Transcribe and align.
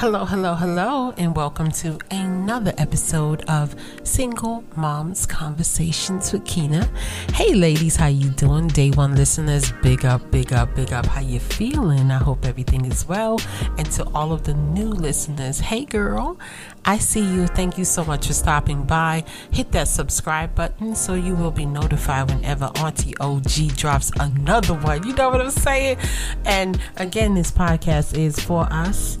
Hello, 0.00 0.24
hello, 0.24 0.54
hello, 0.54 1.12
and 1.18 1.36
welcome 1.36 1.70
to 1.72 1.98
another 2.10 2.72
episode 2.78 3.42
of 3.50 3.76
Single 4.02 4.64
Moms 4.74 5.26
Conversations 5.26 6.32
with 6.32 6.42
Keyna. 6.46 6.90
Hey, 7.34 7.52
ladies, 7.52 7.96
how 7.96 8.06
you 8.06 8.30
doing? 8.30 8.68
Day 8.68 8.92
one 8.92 9.14
listeners, 9.14 9.74
big 9.82 10.06
up, 10.06 10.30
big 10.30 10.54
up, 10.54 10.74
big 10.74 10.94
up. 10.94 11.04
How 11.04 11.20
you 11.20 11.38
feeling? 11.38 12.10
I 12.10 12.16
hope 12.16 12.46
everything 12.46 12.86
is 12.86 13.06
well. 13.06 13.42
And 13.76 13.92
to 13.92 14.08
all 14.14 14.32
of 14.32 14.44
the 14.44 14.54
new 14.54 14.88
listeners, 14.88 15.60
hey, 15.60 15.84
girl, 15.84 16.38
I 16.86 16.96
see 16.96 17.20
you. 17.20 17.46
Thank 17.48 17.76
you 17.76 17.84
so 17.84 18.02
much 18.02 18.28
for 18.28 18.32
stopping 18.32 18.84
by. 18.84 19.24
Hit 19.50 19.70
that 19.72 19.86
subscribe 19.86 20.54
button 20.54 20.94
so 20.96 21.12
you 21.12 21.34
will 21.34 21.50
be 21.50 21.66
notified 21.66 22.30
whenever 22.30 22.70
Auntie 22.76 23.14
OG 23.18 23.76
drops 23.76 24.10
another 24.18 24.72
one. 24.72 25.06
You 25.06 25.14
know 25.14 25.28
what 25.28 25.42
I'm 25.42 25.50
saying? 25.50 25.98
And 26.46 26.80
again, 26.96 27.34
this 27.34 27.50
podcast 27.50 28.16
is 28.16 28.40
for 28.40 28.62
us 28.72 29.18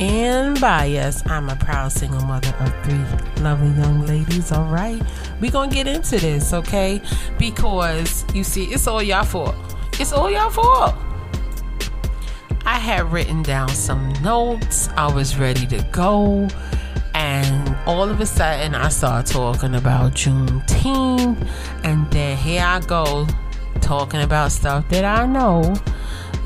and 0.00 0.58
by 0.60 0.90
us. 0.96 1.24
I'm 1.26 1.48
a 1.50 1.56
proud 1.56 1.92
single 1.92 2.22
mother 2.22 2.54
of 2.58 2.84
three 2.84 3.42
lovely 3.42 3.68
young 3.80 4.06
ladies. 4.06 4.50
All 4.50 4.64
right, 4.64 5.00
we 5.40 5.50
gonna 5.50 5.72
get 5.72 5.86
into 5.86 6.18
this, 6.18 6.52
okay? 6.52 7.00
Because 7.38 8.24
you 8.34 8.42
see, 8.42 8.64
it's 8.64 8.86
all 8.86 9.02
y'all 9.02 9.24
fault. 9.24 9.54
It's 10.00 10.12
all 10.12 10.30
y'all 10.30 10.50
fault. 10.50 10.94
I 12.64 12.78
had 12.78 13.12
written 13.12 13.42
down 13.42 13.68
some 13.68 14.12
notes. 14.22 14.88
I 14.96 15.12
was 15.12 15.36
ready 15.38 15.66
to 15.66 15.82
go. 15.92 16.48
And 17.14 17.76
all 17.86 18.08
of 18.08 18.20
a 18.20 18.26
sudden, 18.26 18.74
I 18.74 18.88
started 18.88 19.30
talking 19.30 19.74
about 19.74 20.12
Juneteenth. 20.12 21.48
And 21.84 22.10
then 22.10 22.36
here 22.36 22.62
I 22.64 22.80
go 22.80 23.26
talking 23.80 24.22
about 24.22 24.52
stuff 24.52 24.88
that 24.90 25.04
I 25.04 25.26
know 25.26 25.74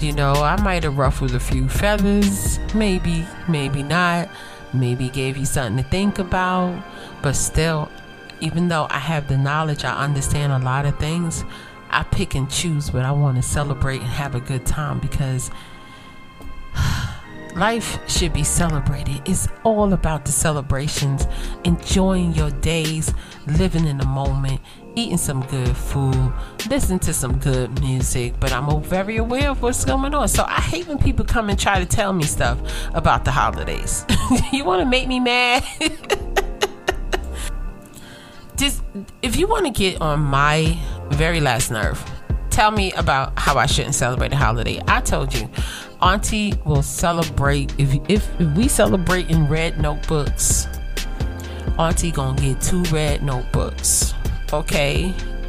you 0.01 0.13
know, 0.13 0.33
I 0.33 0.61
might 0.61 0.83
have 0.85 0.99
ruffled 0.99 1.35
a 1.35 1.41
few 1.41 1.69
feathers, 1.69 2.59
maybe, 2.75 3.27
maybe 3.49 3.83
not. 3.83 4.29
Maybe 4.73 5.09
gave 5.09 5.37
you 5.37 5.47
something 5.47 5.83
to 5.83 5.89
think 5.89 6.19
about. 6.19 6.83
But 7.23 7.35
still, 7.35 7.89
even 8.41 8.69
though 8.69 8.87
I 8.91 8.99
have 8.99 9.29
the 9.29 9.39
knowledge, 9.39 9.85
I 9.85 10.05
understand 10.05 10.53
a 10.53 10.59
lot 10.59 10.85
of 10.85 10.99
things, 10.99 11.45
I 11.91 12.03
pick 12.03 12.35
and 12.35 12.51
choose 12.51 12.93
what 12.93 13.05
I 13.05 13.13
want 13.13 13.37
to 13.37 13.43
celebrate 13.43 14.01
and 14.01 14.11
have 14.11 14.35
a 14.35 14.41
good 14.41 14.67
time 14.67 14.99
because 14.99 15.51
life 17.57 17.99
should 18.11 18.33
be 18.33 18.43
celebrated. 18.43 19.23
It's 19.27 19.49
all 19.63 19.93
about 19.93 20.25
the 20.25 20.33
celebrations, 20.33 21.27
enjoying 21.63 22.35
your 22.35 22.51
days, 22.51 23.15
living 23.47 23.87
in 23.87 23.99
the 23.99 24.07
moment, 24.07 24.61
eating 24.97 25.17
some 25.17 25.43
good 25.47 25.77
food, 25.77 26.33
listening 26.71 26.99
to 27.01 27.13
some 27.13 27.39
good 27.39 27.81
music, 27.81 28.35
but 28.41 28.53
I'm 28.53 28.83
very 28.83 29.17
aware 29.17 29.51
of 29.51 29.63
what's 29.63 29.85
going 29.85 30.15
on. 30.15 30.29
So 30.29 30.45
I 30.47 30.61
hate 30.61 30.87
when 30.87 30.99
people 30.99 31.25
come 31.25 31.51
and 31.51 31.59
try 31.59 31.79
to 31.79 31.87
tell 31.87 32.13
me 32.13 32.25
stuff 32.25 32.59
about 32.95 33.25
the 33.25 33.31
holidays. 33.31 34.05
you 34.53 34.65
want 34.65 34.81
to 34.81 34.87
make 34.87 35.09
me 35.09 35.21
mad? 35.21 35.65
Just 38.57 38.83
if 39.23 39.37
you 39.37 39.49
want 39.49 39.67
to 39.67 39.73
get 39.73 40.01
on 40.01 40.21
my 40.21 40.79
very 41.09 41.41
last 41.41 41.71
nerve, 41.71 42.03
tell 42.51 42.71
me 42.71 42.93
about 42.93 43.37
how 43.39 43.57
I 43.57 43.67
shouldn't 43.67 43.97
celebrate 43.97 44.33
a 44.33 44.37
holiday. 44.37 44.81
I 44.87 45.01
told 45.01 45.35
you, 45.35 45.49
Auntie 46.01 46.55
will 46.65 46.83
celebrate 46.83 47.75
if 47.79 47.95
if, 48.09 48.29
if 48.41 48.57
we 48.57 48.69
celebrate 48.69 49.29
in 49.31 49.49
red 49.49 49.81
notebooks. 49.81 50.69
Auntie 51.79 52.13
gonna 52.13 52.41
get 52.41 52.61
two 52.61 52.85
red 52.85 53.25
notebooks 53.25 54.15
okay? 54.61 55.15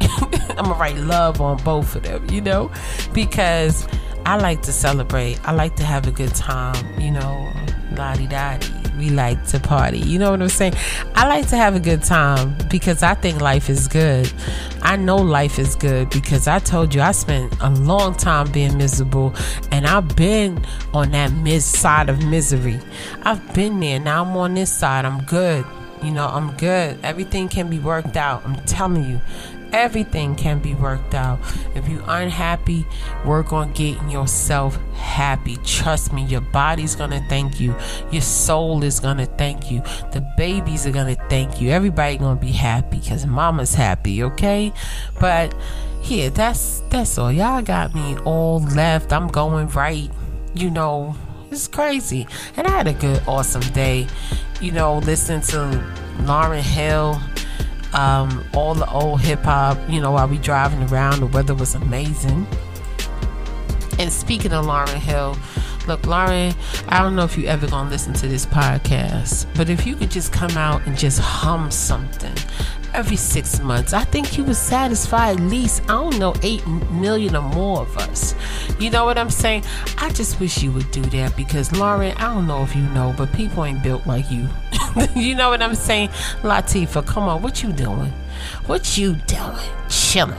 I'm 0.56 0.64
gonna 0.64 0.74
write 0.74 0.96
love 0.96 1.40
on 1.40 1.62
both 1.62 1.94
of 1.96 2.02
them, 2.02 2.28
you 2.30 2.40
know, 2.40 2.70
because 3.12 3.86
I 4.24 4.36
like 4.36 4.62
to 4.62 4.72
celebrate. 4.72 5.38
I 5.46 5.52
like 5.52 5.76
to 5.76 5.84
have 5.84 6.06
a 6.06 6.10
good 6.10 6.34
time, 6.34 7.00
you 7.00 7.10
know, 7.10 7.52
lottie 7.92 8.26
dottie. 8.26 8.72
We 8.98 9.10
like 9.10 9.46
to 9.48 9.60
party. 9.60 9.98
You 9.98 10.18
know 10.18 10.30
what 10.30 10.40
I'm 10.40 10.48
saying? 10.48 10.74
I 11.14 11.28
like 11.28 11.48
to 11.50 11.56
have 11.56 11.76
a 11.76 11.80
good 11.80 12.02
time 12.02 12.56
because 12.70 13.02
I 13.02 13.14
think 13.14 13.42
life 13.42 13.68
is 13.68 13.88
good. 13.88 14.32
I 14.80 14.96
know 14.96 15.16
life 15.16 15.58
is 15.58 15.76
good 15.76 16.08
because 16.08 16.48
I 16.48 16.58
told 16.60 16.94
you 16.94 17.02
I 17.02 17.12
spent 17.12 17.54
a 17.60 17.68
long 17.70 18.14
time 18.14 18.50
being 18.50 18.78
miserable 18.78 19.34
and 19.70 19.86
I've 19.86 20.16
been 20.16 20.64
on 20.94 21.10
that 21.10 21.32
mis 21.32 21.66
side 21.66 22.08
of 22.08 22.24
misery. 22.24 22.80
I've 23.22 23.54
been 23.54 23.80
there. 23.80 24.00
Now 24.00 24.24
I'm 24.24 24.34
on 24.36 24.54
this 24.54 24.72
side. 24.72 25.04
I'm 25.04 25.22
good. 25.24 25.66
You 26.02 26.10
know, 26.10 26.26
I'm 26.26 26.56
good. 26.56 26.98
Everything 27.02 27.48
can 27.48 27.68
be 27.68 27.78
worked 27.78 28.16
out. 28.16 28.44
I'm 28.44 28.56
telling 28.66 29.04
you, 29.04 29.20
everything 29.72 30.34
can 30.34 30.58
be 30.58 30.74
worked 30.74 31.14
out. 31.14 31.38
If 31.74 31.88
you 31.88 32.02
aren't 32.06 32.32
happy, 32.32 32.86
work 33.24 33.52
on 33.52 33.72
getting 33.72 34.10
yourself 34.10 34.78
happy. 34.94 35.56
Trust 35.64 36.12
me, 36.12 36.24
your 36.24 36.40
body's 36.40 36.94
gonna 36.94 37.24
thank 37.28 37.60
you. 37.60 37.74
Your 38.10 38.22
soul 38.22 38.82
is 38.82 39.00
gonna 39.00 39.26
thank 39.26 39.70
you. 39.70 39.80
The 40.12 40.26
babies 40.36 40.86
are 40.86 40.92
gonna 40.92 41.16
thank 41.28 41.60
you. 41.60 41.70
Everybody 41.70 42.18
gonna 42.18 42.40
be 42.40 42.52
happy 42.52 42.98
because 42.98 43.26
mama's 43.26 43.74
happy, 43.74 44.22
okay? 44.22 44.72
But 45.20 45.54
yeah, 46.02 46.28
that's 46.28 46.80
that's 46.90 47.18
all. 47.18 47.32
Y'all 47.32 47.62
got 47.62 47.94
me 47.94 48.16
all 48.24 48.60
left. 48.60 49.12
I'm 49.12 49.28
going 49.28 49.68
right. 49.68 50.10
You 50.54 50.70
know, 50.70 51.16
it's 51.50 51.68
crazy. 51.68 52.26
And 52.56 52.66
I 52.66 52.70
had 52.70 52.86
a 52.86 52.92
good, 52.92 53.22
awesome 53.26 53.62
day. 53.72 54.06
You 54.60 54.72
know, 54.72 54.98
listening 54.98 55.42
to 55.42 55.56
Lauryn 56.18 56.60
Hill, 56.60 57.20
um, 57.92 58.44
all 58.54 58.74
the 58.74 58.88
old 58.90 59.20
hip 59.20 59.40
hop, 59.40 59.78
you 59.88 60.00
know, 60.00 60.12
while 60.12 60.28
we 60.28 60.38
driving 60.38 60.82
around. 60.84 61.20
The 61.20 61.26
weather 61.26 61.54
was 61.54 61.74
amazing. 61.74 62.46
And 63.98 64.12
speaking 64.12 64.52
of 64.52 64.66
Lauryn 64.66 64.94
Hill, 64.96 65.36
look, 65.86 66.02
Lauryn, 66.02 66.54
I 66.88 67.02
don't 67.02 67.16
know 67.16 67.24
if 67.24 67.38
you 67.38 67.46
ever 67.46 67.66
gonna 67.66 67.88
listen 67.88 68.12
to 68.14 68.28
this 68.28 68.44
podcast, 68.44 69.46
but 69.54 69.70
if 69.70 69.86
you 69.86 69.96
could 69.96 70.10
just 70.10 70.32
come 70.32 70.56
out 70.56 70.86
and 70.86 70.98
just 70.98 71.18
hum 71.18 71.70
something 71.70 72.34
every 72.94 73.16
six 73.16 73.60
months. 73.60 73.92
I 73.92 74.04
think 74.04 74.26
he 74.26 74.42
would 74.42 74.56
satisfy 74.56 75.30
at 75.30 75.40
least, 75.40 75.82
I 75.84 75.88
don't 75.88 76.18
know, 76.18 76.34
eight 76.42 76.66
million 76.66 77.36
or 77.36 77.42
more 77.42 77.80
of 77.80 77.96
us. 77.98 78.34
You 78.78 78.90
know 78.90 79.04
what 79.04 79.18
I'm 79.18 79.30
saying? 79.30 79.64
I 79.98 80.10
just 80.10 80.40
wish 80.40 80.62
you 80.62 80.72
would 80.72 80.90
do 80.90 81.02
that 81.02 81.36
because 81.36 81.70
Lauryn, 81.70 82.14
I 82.18 82.32
don't 82.34 82.46
know 82.46 82.62
if 82.62 82.74
you 82.74 82.82
know, 82.82 83.14
but 83.16 83.32
people 83.32 83.64
ain't 83.64 83.82
built 83.82 84.06
like 84.06 84.30
you. 84.30 84.48
you 85.14 85.34
know 85.34 85.50
what 85.50 85.62
I'm 85.62 85.74
saying? 85.74 86.08
Latifah, 86.42 87.06
come 87.06 87.24
on, 87.24 87.42
what 87.42 87.62
you 87.62 87.72
doing? 87.72 88.12
What 88.66 88.96
you 88.96 89.14
doing? 89.26 89.56
Chilling. 89.88 90.38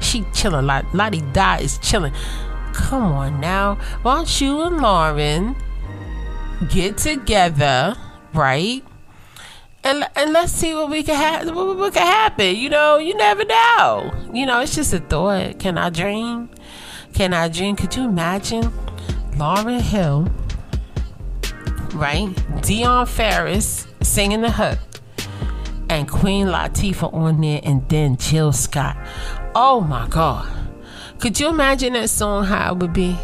She 0.00 0.24
chilling. 0.34 0.66
Lottie 0.66 1.22
Dot 1.32 1.62
is 1.62 1.78
chilling. 1.78 2.12
Come 2.72 3.02
on 3.02 3.40
now. 3.40 3.76
Why 4.02 4.16
don't 4.16 4.40
you 4.40 4.62
and 4.62 4.76
Lauryn 4.76 5.56
get 6.68 6.98
together, 6.98 7.96
right? 8.32 8.84
And 9.84 10.08
and 10.16 10.32
let's 10.32 10.50
see 10.50 10.72
what 10.72 10.88
we 10.88 11.02
can 11.02 11.14
have 11.16 11.54
what, 11.54 11.76
what 11.76 11.92
can 11.92 12.06
happen 12.06 12.56
you 12.56 12.70
know 12.70 12.96
you 12.96 13.14
never 13.14 13.44
know. 13.44 14.12
You 14.32 14.46
know 14.46 14.60
it's 14.60 14.74
just 14.74 14.94
a 14.94 14.98
thought. 14.98 15.58
Can 15.58 15.76
i 15.76 15.90
dream? 15.90 16.48
Can 17.12 17.34
i 17.34 17.48
dream? 17.48 17.76
Could 17.76 17.94
you 17.94 18.04
imagine 18.04 18.72
lauryn 19.32 19.80
hill 19.80 20.28
right? 21.92 22.28
Dionne 22.62 23.06
farris 23.06 23.86
singing 24.00 24.40
the 24.40 24.50
hook 24.50 24.78
and 25.90 26.08
queen 26.08 26.46
latifah 26.46 27.12
on 27.12 27.42
there 27.42 27.60
and 27.62 27.86
then 27.90 28.16
jill 28.16 28.52
scott. 28.52 28.96
Oh 29.54 29.82
my 29.82 30.08
god. 30.08 30.48
Could 31.18 31.38
you 31.38 31.48
imagine 31.48 31.92
that 31.92 32.08
song 32.08 32.44
how 32.44 32.72
it 32.72 32.78
would 32.78 32.92
be? 32.94 33.18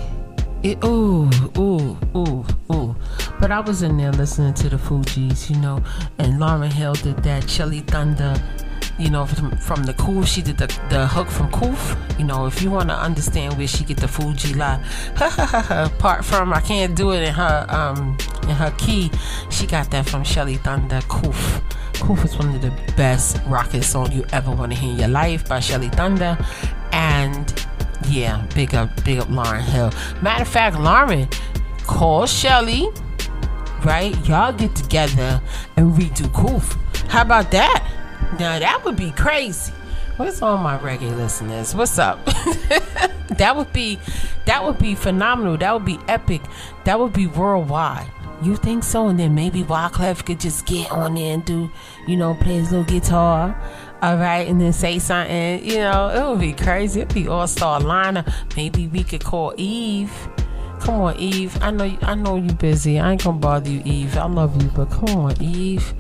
It, 0.62 0.84
ooh 0.84 1.31
ooh 1.56 1.97
ooh 2.15 2.44
ooh 2.70 2.97
but 3.41 3.51
I 3.51 3.61
was 3.61 3.83
in 3.83 3.97
there 3.97 4.12
listening 4.12 4.53
to 4.55 4.69
the 4.69 4.77
Fugees, 4.77 5.49
you 5.49 5.56
know, 5.56 5.83
and 6.19 6.34
Lauryn 6.34 6.71
Hill 6.71 6.93
did 6.95 7.17
that 7.25 7.49
Shelly 7.49 7.81
Thunder, 7.81 8.34
you 8.99 9.09
know, 9.09 9.25
from, 9.25 9.56
from 9.56 9.84
the 9.84 9.95
Kuff. 9.95 10.28
She 10.28 10.43
did 10.43 10.59
the, 10.59 10.67
the 10.91 11.06
hook 11.06 11.28
from 11.28 11.50
Kuff. 11.50 11.97
You 12.19 12.27
know, 12.27 12.47
if 12.47 12.61
you 12.61 12.71
want 12.71 12.91
to 12.91 12.95
understand 12.95 13.56
where 13.56 13.67
she 13.67 13.83
get 13.84 13.97
the 13.97 14.09
Fu-Gee-La, 14.09 14.81
part 15.99 16.25
from, 16.25 16.53
I 16.53 16.61
can't 16.61 16.95
do 16.95 17.12
it 17.12 17.23
in 17.23 17.33
her 17.33 17.67
um 17.71 18.19
in 18.43 18.56
her 18.56 18.75
key. 18.77 19.11
She 19.50 19.67
got 19.67 19.91
that 19.91 20.06
from 20.06 20.23
Shelly 20.23 20.56
Thunder 20.56 21.00
Kuff. 21.09 21.62
Kuff 21.94 22.25
is 22.25 22.37
one 22.37 22.55
of 22.55 22.61
the 22.61 22.73
best 22.97 23.41
rocket 23.47 23.85
songs 23.85 24.14
you 24.14 24.25
ever 24.32 24.50
want 24.50 24.73
to 24.73 24.79
hear 24.79 24.93
in 24.93 24.99
your 24.99 25.09
life 25.09 25.49
by 25.49 25.61
Shelly 25.61 25.88
Thunder, 25.88 26.37
and 26.93 27.67
yeah, 28.09 28.47
big 28.55 28.75
up, 28.75 29.03
big 29.05 29.19
up 29.19 29.29
Lauryn 29.29 29.62
Hill. 29.62 29.93
Matter 30.23 30.43
of 30.43 30.49
fact, 30.49 30.76
Lauryn 30.76 31.31
call 31.87 32.26
Shelly 32.26 32.88
right? 33.85 34.17
Y'all 34.29 34.53
get 34.53 34.75
together 34.75 35.41
and 35.77 35.93
redo 35.94 36.32
Kuff. 36.32 36.77
How 37.09 37.23
about 37.23 37.50
that? 37.50 37.87
Now 38.38 38.59
that 38.59 38.85
would 38.85 38.97
be 38.97 39.11
crazy. 39.12 39.73
What's 40.17 40.43
all 40.43 40.59
my 40.59 40.79
reggae 40.79 41.17
listeners? 41.17 41.75
What's 41.75 41.99
up? 41.99 42.25
that 43.38 43.55
would 43.56 43.73
be 43.73 43.99
that 44.44 44.65
would 44.65 44.79
be 44.79 44.94
phenomenal. 44.94 45.56
That 45.56 45.73
would 45.73 45.85
be 45.85 45.99
epic. 46.09 46.43
That 46.85 47.00
would 47.00 47.12
be 47.12 47.27
worldwide. 47.27 48.11
You 48.43 48.56
think 48.56 48.85
so? 48.85 49.09
And 49.09 49.19
then 49.19 49.35
maybe 49.35 49.62
Wyclef 49.62 50.25
could 50.25 50.41
just 50.41 50.67
get 50.67 50.91
on 50.91 51.15
there 51.15 51.35
and 51.35 51.44
do, 51.44 51.71
you 52.06 52.17
know, 52.17 52.35
play 52.35 52.55
his 52.55 52.71
little 52.71 52.85
guitar. 52.85 53.59
All 54.03 54.17
right, 54.17 54.49
and 54.49 54.59
then 54.59 54.73
say 54.73 54.99
something. 54.99 55.62
You 55.65 55.79
know, 55.79 56.09
it 56.09 56.31
would 56.31 56.41
be 56.41 56.55
crazy. 56.55 57.00
It'd 57.00 57.12
be 57.15 57.29
all 57.29 57.47
star 57.47 57.81
lineup. 57.81 58.33
Maybe 58.56 58.88
we 58.88 59.05
could 59.05 59.23
call 59.23 59.53
Eve 59.59 60.11
Come 60.81 61.00
on, 61.03 61.17
Eve. 61.19 61.56
I 61.62 61.71
know 61.71 61.85
you, 61.85 61.99
I 62.03 62.15
know 62.15 62.37
you 62.37 62.53
busy. 62.53 62.99
I 62.99 63.12
ain't 63.12 63.23
gonna 63.23 63.38
bother 63.38 63.71
you, 63.71 63.82
Eve. 63.85 64.17
I 64.17 64.27
love 64.27 64.61
you, 64.62 64.69
but 64.71 64.91
come 64.91 65.17
on, 65.17 65.43
Eve. 65.43 65.94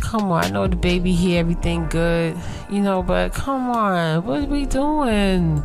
Come 0.00 0.30
on. 0.30 0.44
I 0.44 0.50
know 0.50 0.66
the 0.66 0.76
baby 0.76 1.12
here, 1.12 1.40
everything 1.40 1.88
good, 1.88 2.36
you 2.70 2.80
know, 2.80 3.02
but 3.02 3.32
come 3.32 3.70
on. 3.70 4.24
What 4.24 4.42
are 4.42 4.46
we 4.46 4.66
doing? 4.66 5.62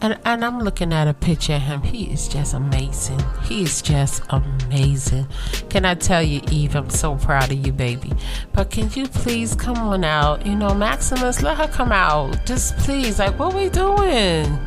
And, 0.00 0.18
and 0.24 0.44
I'm 0.44 0.60
looking 0.60 0.92
at 0.92 1.08
a 1.08 1.14
picture 1.14 1.54
of 1.54 1.62
him. 1.62 1.82
He 1.82 2.12
is 2.12 2.28
just 2.28 2.52
amazing. 2.52 3.20
He 3.44 3.62
is 3.62 3.80
just 3.80 4.22
amazing. 4.28 5.26
Can 5.70 5.84
I 5.84 5.94
tell 5.94 6.22
you, 6.22 6.42
Eve, 6.50 6.76
I'm 6.76 6.90
so 6.90 7.16
proud 7.16 7.50
of 7.50 7.66
you, 7.66 7.72
baby. 7.72 8.12
But 8.52 8.70
can 8.70 8.90
you 8.92 9.08
please 9.08 9.54
come 9.54 9.78
on 9.78 10.04
out? 10.04 10.44
You 10.44 10.56
know, 10.56 10.74
Maximus, 10.74 11.42
let 11.42 11.56
her 11.56 11.68
come 11.68 11.90
out. 11.90 12.44
Just 12.44 12.76
please. 12.78 13.18
Like, 13.18 13.38
what 13.38 13.54
are 13.54 13.56
we 13.56 13.70
doing? 13.70 14.58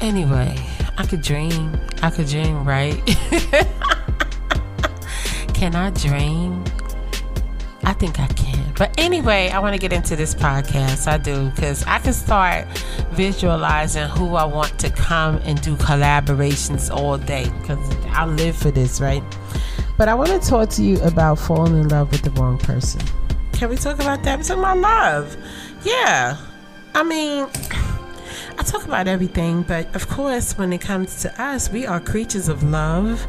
Anyway, 0.00 0.56
I 0.98 1.06
could 1.06 1.22
dream. 1.22 1.78
I 2.02 2.10
could 2.10 2.26
dream, 2.26 2.64
right? 2.64 3.00
can 5.54 5.74
I 5.74 5.90
dream? 5.90 6.64
I 7.84 7.92
think 7.92 8.18
I 8.18 8.26
can. 8.28 8.72
But 8.76 8.92
anyway, 8.98 9.50
I 9.50 9.60
want 9.60 9.74
to 9.74 9.78
get 9.78 9.92
into 9.92 10.16
this 10.16 10.34
podcast. 10.34 11.06
I 11.06 11.18
do 11.18 11.50
because 11.50 11.84
I 11.84 11.98
can 11.98 12.12
start 12.12 12.66
visualizing 13.12 14.08
who 14.08 14.34
I 14.34 14.44
want 14.44 14.78
to 14.80 14.90
come 14.90 15.36
and 15.44 15.60
do 15.62 15.76
collaborations 15.76 16.94
all 16.94 17.16
day 17.16 17.48
because 17.60 17.78
I 18.08 18.26
live 18.26 18.56
for 18.56 18.70
this, 18.70 19.00
right? 19.00 19.22
But 19.96 20.08
I 20.08 20.14
want 20.14 20.30
to 20.30 20.48
talk 20.48 20.68
to 20.70 20.82
you 20.82 21.00
about 21.02 21.38
falling 21.38 21.80
in 21.80 21.88
love 21.88 22.10
with 22.10 22.22
the 22.22 22.30
wrong 22.32 22.58
person. 22.58 23.00
Can 23.52 23.70
we 23.70 23.76
talk 23.76 23.98
about 24.00 24.22
that? 24.24 24.38
We 24.38 24.44
talk 24.44 24.58
about 24.58 24.78
love. 24.78 25.36
Yeah. 25.84 26.36
I 26.94 27.02
mean, 27.02 27.46
I 28.58 28.62
talk 28.62 28.84
about 28.84 29.06
everything, 29.06 29.62
but 29.62 29.94
of 29.94 30.08
course, 30.08 30.56
when 30.56 30.72
it 30.72 30.80
comes 30.80 31.22
to 31.22 31.42
us, 31.42 31.70
we 31.70 31.86
are 31.86 32.00
creatures 32.00 32.48
of 32.48 32.62
love 32.62 33.26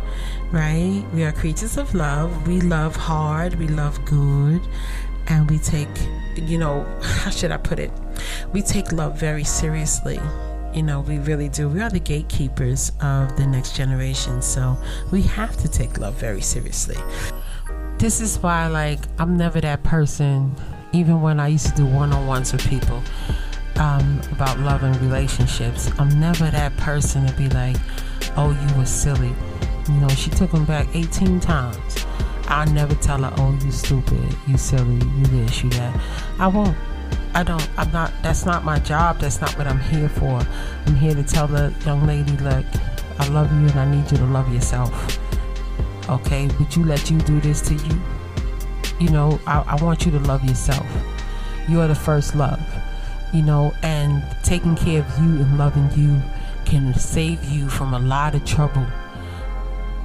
right? 0.52 1.04
We 1.14 1.24
are 1.24 1.32
creatures 1.32 1.78
of 1.78 1.94
love. 1.94 2.48
We 2.48 2.62
love 2.62 2.96
hard, 2.96 3.56
we 3.56 3.68
love 3.68 4.04
good, 4.06 4.62
and 5.28 5.50
we 5.50 5.60
take, 5.60 5.90
you 6.36 6.58
know, 6.58 6.84
how 7.02 7.32
should 7.32 7.52
I 7.52 7.58
put 7.58 7.80
it? 7.80 7.92
We 8.54 8.62
take 8.62 8.92
love 8.92 9.20
very 9.20 9.44
seriously. 9.44 10.20
You 10.74 10.84
know, 10.84 11.02
we 11.02 11.18
really 11.20 11.50
do. 11.50 11.70
We 11.70 11.82
are 11.82 11.90
the 11.90 12.00
gatekeepers 12.00 12.92
of 13.02 13.36
the 13.36 13.48
next 13.48 13.76
generation, 13.76 14.42
so 14.42 14.78
we 15.12 15.22
have 15.24 15.58
to 15.58 15.68
take 15.68 15.98
love 15.98 16.16
very 16.16 16.42
seriously. 16.42 16.98
This 17.98 18.22
is 18.22 18.38
why, 18.40 18.68
like, 18.68 19.00
I'm 19.18 19.38
never 19.38 19.60
that 19.62 19.84
person, 19.84 20.56
even 20.94 21.22
when 21.22 21.40
I 21.40 21.48
used 21.48 21.68
to 21.68 21.76
do 21.76 21.86
one 21.86 22.14
on 22.14 22.28
ones 22.28 22.54
with 22.54 22.68
people 22.70 23.02
um, 23.80 24.22
about 24.32 24.60
love 24.60 24.84
and 24.84 24.96
relationships. 25.02 25.92
I'm 26.00 26.20
never 26.20 26.50
that 26.50 26.76
person 26.78 27.26
to 27.28 27.34
be 27.34 27.50
like, 27.50 27.78
oh, 28.36 28.52
you 28.52 28.78
were 28.78 28.86
silly 28.86 29.34
you 29.90 29.96
know, 29.96 30.10
she 30.10 30.30
took 30.30 30.52
him 30.52 30.66
back 30.66 30.88
18 30.94 31.40
times. 31.40 32.06
I'll 32.48 32.68
never 32.72 32.96
tell 32.96 33.24
her, 33.24 33.34
oh, 33.38 33.58
you 33.64 33.72
stupid, 33.72 34.36
you 34.48 34.58
silly, 34.58 34.96
you 34.96 35.26
this, 35.26 35.64
you 35.64 35.70
that. 35.72 36.00
I 36.40 36.48
won't. 36.48 36.76
I 37.34 37.44
don't, 37.44 37.68
I'm 37.78 37.92
not, 37.92 38.12
that's 38.24 38.46
not 38.46 38.64
my 38.64 38.80
job. 38.80 39.20
That's 39.20 39.42
not 39.42 39.56
what 39.58 39.68
I'm 39.68 39.80
here 39.80 40.10
for. 40.10 40.42
I'm 40.86 40.96
here 40.96 41.14
to 41.14 41.24
tell 41.24 41.48
the 41.48 41.74
young 41.86 42.06
lady, 42.08 42.36
look, 42.38 42.66
I 43.20 43.28
love 43.30 43.52
you 43.52 43.68
and 43.68 43.80
I 43.80 43.90
need 43.90 44.12
you 44.12 44.18
to 44.18 44.26
love 44.26 44.52
yourself. 44.54 45.20
Okay? 46.10 46.48
Would 46.60 46.76
you 46.76 46.84
let 46.84 47.12
you 47.12 47.20
do 47.20 47.40
this 47.40 47.62
to 47.62 47.76
you? 47.76 48.02
You 49.00 49.10
know, 49.10 49.40
I, 49.46 49.60
I 49.62 49.84
want 49.84 50.06
you 50.06 50.12
to 50.14 50.20
love 50.20 50.44
yourself. 50.44 50.86
You 51.68 51.82
are 51.82 51.88
the 51.88 51.96
first 51.96 52.34
love. 52.36 52.60
You 53.34 53.42
know, 53.42 53.74
and 53.84 54.24
taking 54.44 54.76
care 54.76 55.02
of 55.02 55.10
you 55.20 55.42
and 55.42 55.58
loving 55.58 55.90
you 55.96 56.22
can 56.66 56.94
save 56.94 57.44
you 57.46 57.70
from 57.70 57.94
a 57.94 58.00
lot 58.00 58.36
of 58.36 58.46
trouble 58.46 58.86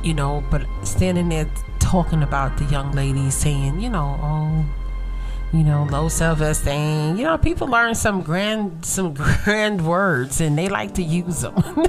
you 0.02 0.14
know, 0.14 0.42
but 0.50 0.66
standing 0.82 1.28
there 1.28 1.48
talking 1.78 2.22
about 2.22 2.56
the 2.58 2.64
young 2.64 2.92
lady 2.92 3.30
saying, 3.30 3.80
you 3.80 3.88
know, 3.88 4.19
oh, 4.20 4.64
you 5.52 5.62
know, 5.62 5.84
low 5.84 6.08
self 6.08 6.40
esteem. 6.40 7.16
You 7.16 7.24
know, 7.24 7.38
people 7.38 7.69
learn 7.69 7.94
some 7.94 8.22
grand 8.22 8.84
some 8.84 9.14
grand 9.44 9.86
words 9.86 10.40
and 10.40 10.58
they 10.58 10.69
like 10.69 10.94
to 10.94 11.02
use 11.02 11.42
them. 11.42 11.54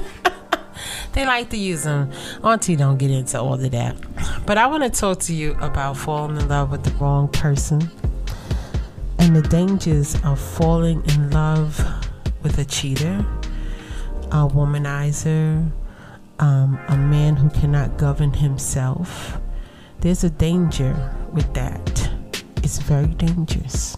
they 1.14 1.26
like 1.26 1.50
to 1.50 1.58
use 1.58 1.84
them. 1.84 2.12
Auntie 2.44 2.76
don't 2.76 2.98
get 2.98 3.12
into 3.12 3.40
all 3.40 3.54
of 3.54 3.72
that. 3.72 3.96
But 4.46 4.58
I 4.58 4.68
want 4.68 4.84
to 4.84 4.90
talk 4.90 5.20
to 5.22 5.34
you 5.34 5.56
about 5.60 5.98
falling 5.98 6.38
in 6.38 6.48
love 6.48 6.72
with 6.72 6.84
the 6.84 6.92
wrong 6.92 7.28
person 7.30 7.90
and 9.24 9.38
the 9.38 9.42
dangers 9.44 10.18
of 10.26 10.38
falling 10.38 11.02
in 11.12 11.32
love 11.32 11.80
with 12.42 12.58
a 12.58 12.66
cheater, 12.66 13.26
a 14.34 14.46
womanizer, 14.46 15.72
um, 16.40 16.78
a 16.90 16.98
man 16.98 17.38
who 17.38 17.50
cannot 17.52 17.98
govern 17.98 18.34
himself. 18.34 19.38
There's 20.02 20.26
a 20.26 20.30
danger 20.30 20.94
with 21.32 21.54
that. 21.54 22.12
It's 22.58 22.80
very 22.80 23.08
dangerous. 23.08 23.96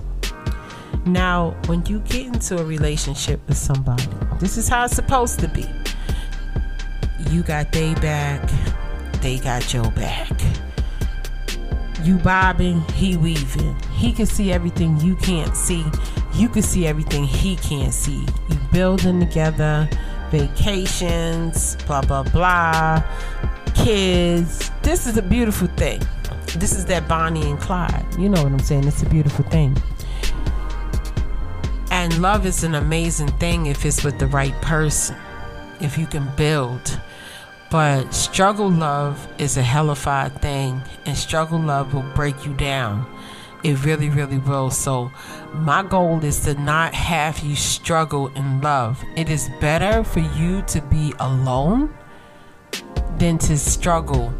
Now, 1.07 1.57
when 1.66 1.83
you 1.88 2.01
get 2.01 2.27
into 2.27 2.60
a 2.60 2.63
relationship 2.63 3.42
with 3.48 3.57
somebody, 3.57 4.07
this 4.39 4.57
is 4.57 4.68
how 4.68 4.86
it's 4.86 4.95
supposed 4.95 5.39
to 5.39 5.48
be. 5.48 5.66
You 7.31 7.42
got 7.42 7.72
they 7.72 7.95
back, 7.95 8.48
they 9.22 9.39
got 9.39 9.74
your 9.74 9.89
back. 9.92 10.30
You 12.06 12.18
bobbing, 12.18 12.81
he 12.94 13.18
weaving. 13.18 13.75
He 13.92 14.13
can 14.13 14.28
see 14.28 14.52
everything 14.52 15.00
you 15.00 15.16
can't 15.16 15.57
see. 15.57 15.84
You 16.36 16.50
can 16.50 16.62
see 16.62 16.86
everything 16.86 17.24
he 17.24 17.56
can't 17.56 17.92
see. 17.92 18.28
You 18.48 18.57
building 18.72 19.19
together 19.19 19.90
vacations, 20.30 21.75
blah, 21.88 22.02
blah, 22.02 22.22
blah, 22.22 23.02
kids. 23.74 24.69
This 24.84 25.07
is 25.07 25.18
a 25.18 25.24
beautiful 25.24 25.68
thing. 25.69 26.00
This 26.57 26.74
is 26.74 26.86
that 26.86 27.07
Bonnie 27.07 27.50
and 27.50 27.60
Clyde. 27.60 28.06
You 28.19 28.30
know 28.30 28.44
what 28.44 28.51
I'm 28.51 28.60
saying? 28.60 28.88
It's 28.88 29.01
a 29.01 29.10
beautiful 29.10 29.44
thing. 29.46 29.75
And 31.90 32.22
love 32.22 32.46
is 32.46 32.63
an 32.63 32.75
amazing 32.75 33.30
thing 33.40 33.66
if 33.66 33.84
it's 33.84 34.04
with 34.04 34.19
the 34.19 34.28
right 34.28 34.54
person, 34.62 35.16
if 35.80 35.98
you 35.98 36.06
can 36.06 36.30
build. 36.36 37.00
But 37.75 38.13
struggle 38.13 38.69
love 38.69 39.27
is 39.38 39.57
a 39.57 39.62
hellified 39.62 40.42
thing, 40.42 40.81
and 41.06 41.18
struggle 41.18 41.60
love 41.60 41.94
will 41.94 42.10
break 42.16 42.45
you 42.45 42.54
down. 42.54 43.06
It 43.66 43.83
really, 43.83 44.10
really 44.10 44.38
will. 44.38 44.72
So, 44.72 45.12
my 45.51 45.83
goal 45.83 46.24
is 46.24 46.39
to 46.45 46.54
not 46.54 46.94
have 46.94 47.39
you 47.39 47.57
struggle 47.57 48.27
in 48.27 48.62
love. 48.62 49.04
It 49.18 49.30
is 49.30 49.50
better 49.60 50.06
for 50.06 50.22
you 50.22 50.62
to 50.68 50.81
be 50.83 51.13
alone 51.19 51.94
than 53.18 53.39
to 53.39 53.57
struggle 53.57 54.33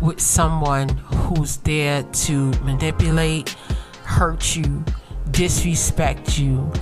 with 0.00 0.20
someone 0.20 0.88
who's 0.88 1.56
there 1.56 2.04
to 2.04 2.52
manipulate, 2.62 3.56
hurt 4.04 4.54
you, 4.54 4.84
disrespect 5.32 6.38
you, 6.38 6.72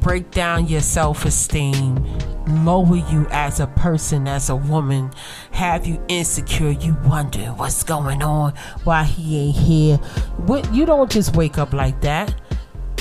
break 0.00 0.30
down 0.30 0.66
your 0.66 0.80
self 0.80 1.24
esteem, 1.24 2.04
lower 2.64 2.96
you 2.96 3.26
as 3.30 3.60
a 3.60 3.66
person, 3.66 4.26
as 4.26 4.48
a 4.50 4.56
woman, 4.56 5.10
have 5.52 5.86
you 5.86 6.02
insecure. 6.08 6.70
You 6.70 6.96
wonder 7.04 7.46
what's 7.56 7.82
going 7.82 8.22
on, 8.22 8.54
why 8.84 9.04
he 9.04 9.48
ain't 9.48 9.56
here. 9.56 9.96
What 10.46 10.72
you 10.74 10.86
don't 10.86 11.10
just 11.10 11.36
wake 11.36 11.58
up 11.58 11.72
like 11.72 12.00
that. 12.00 12.34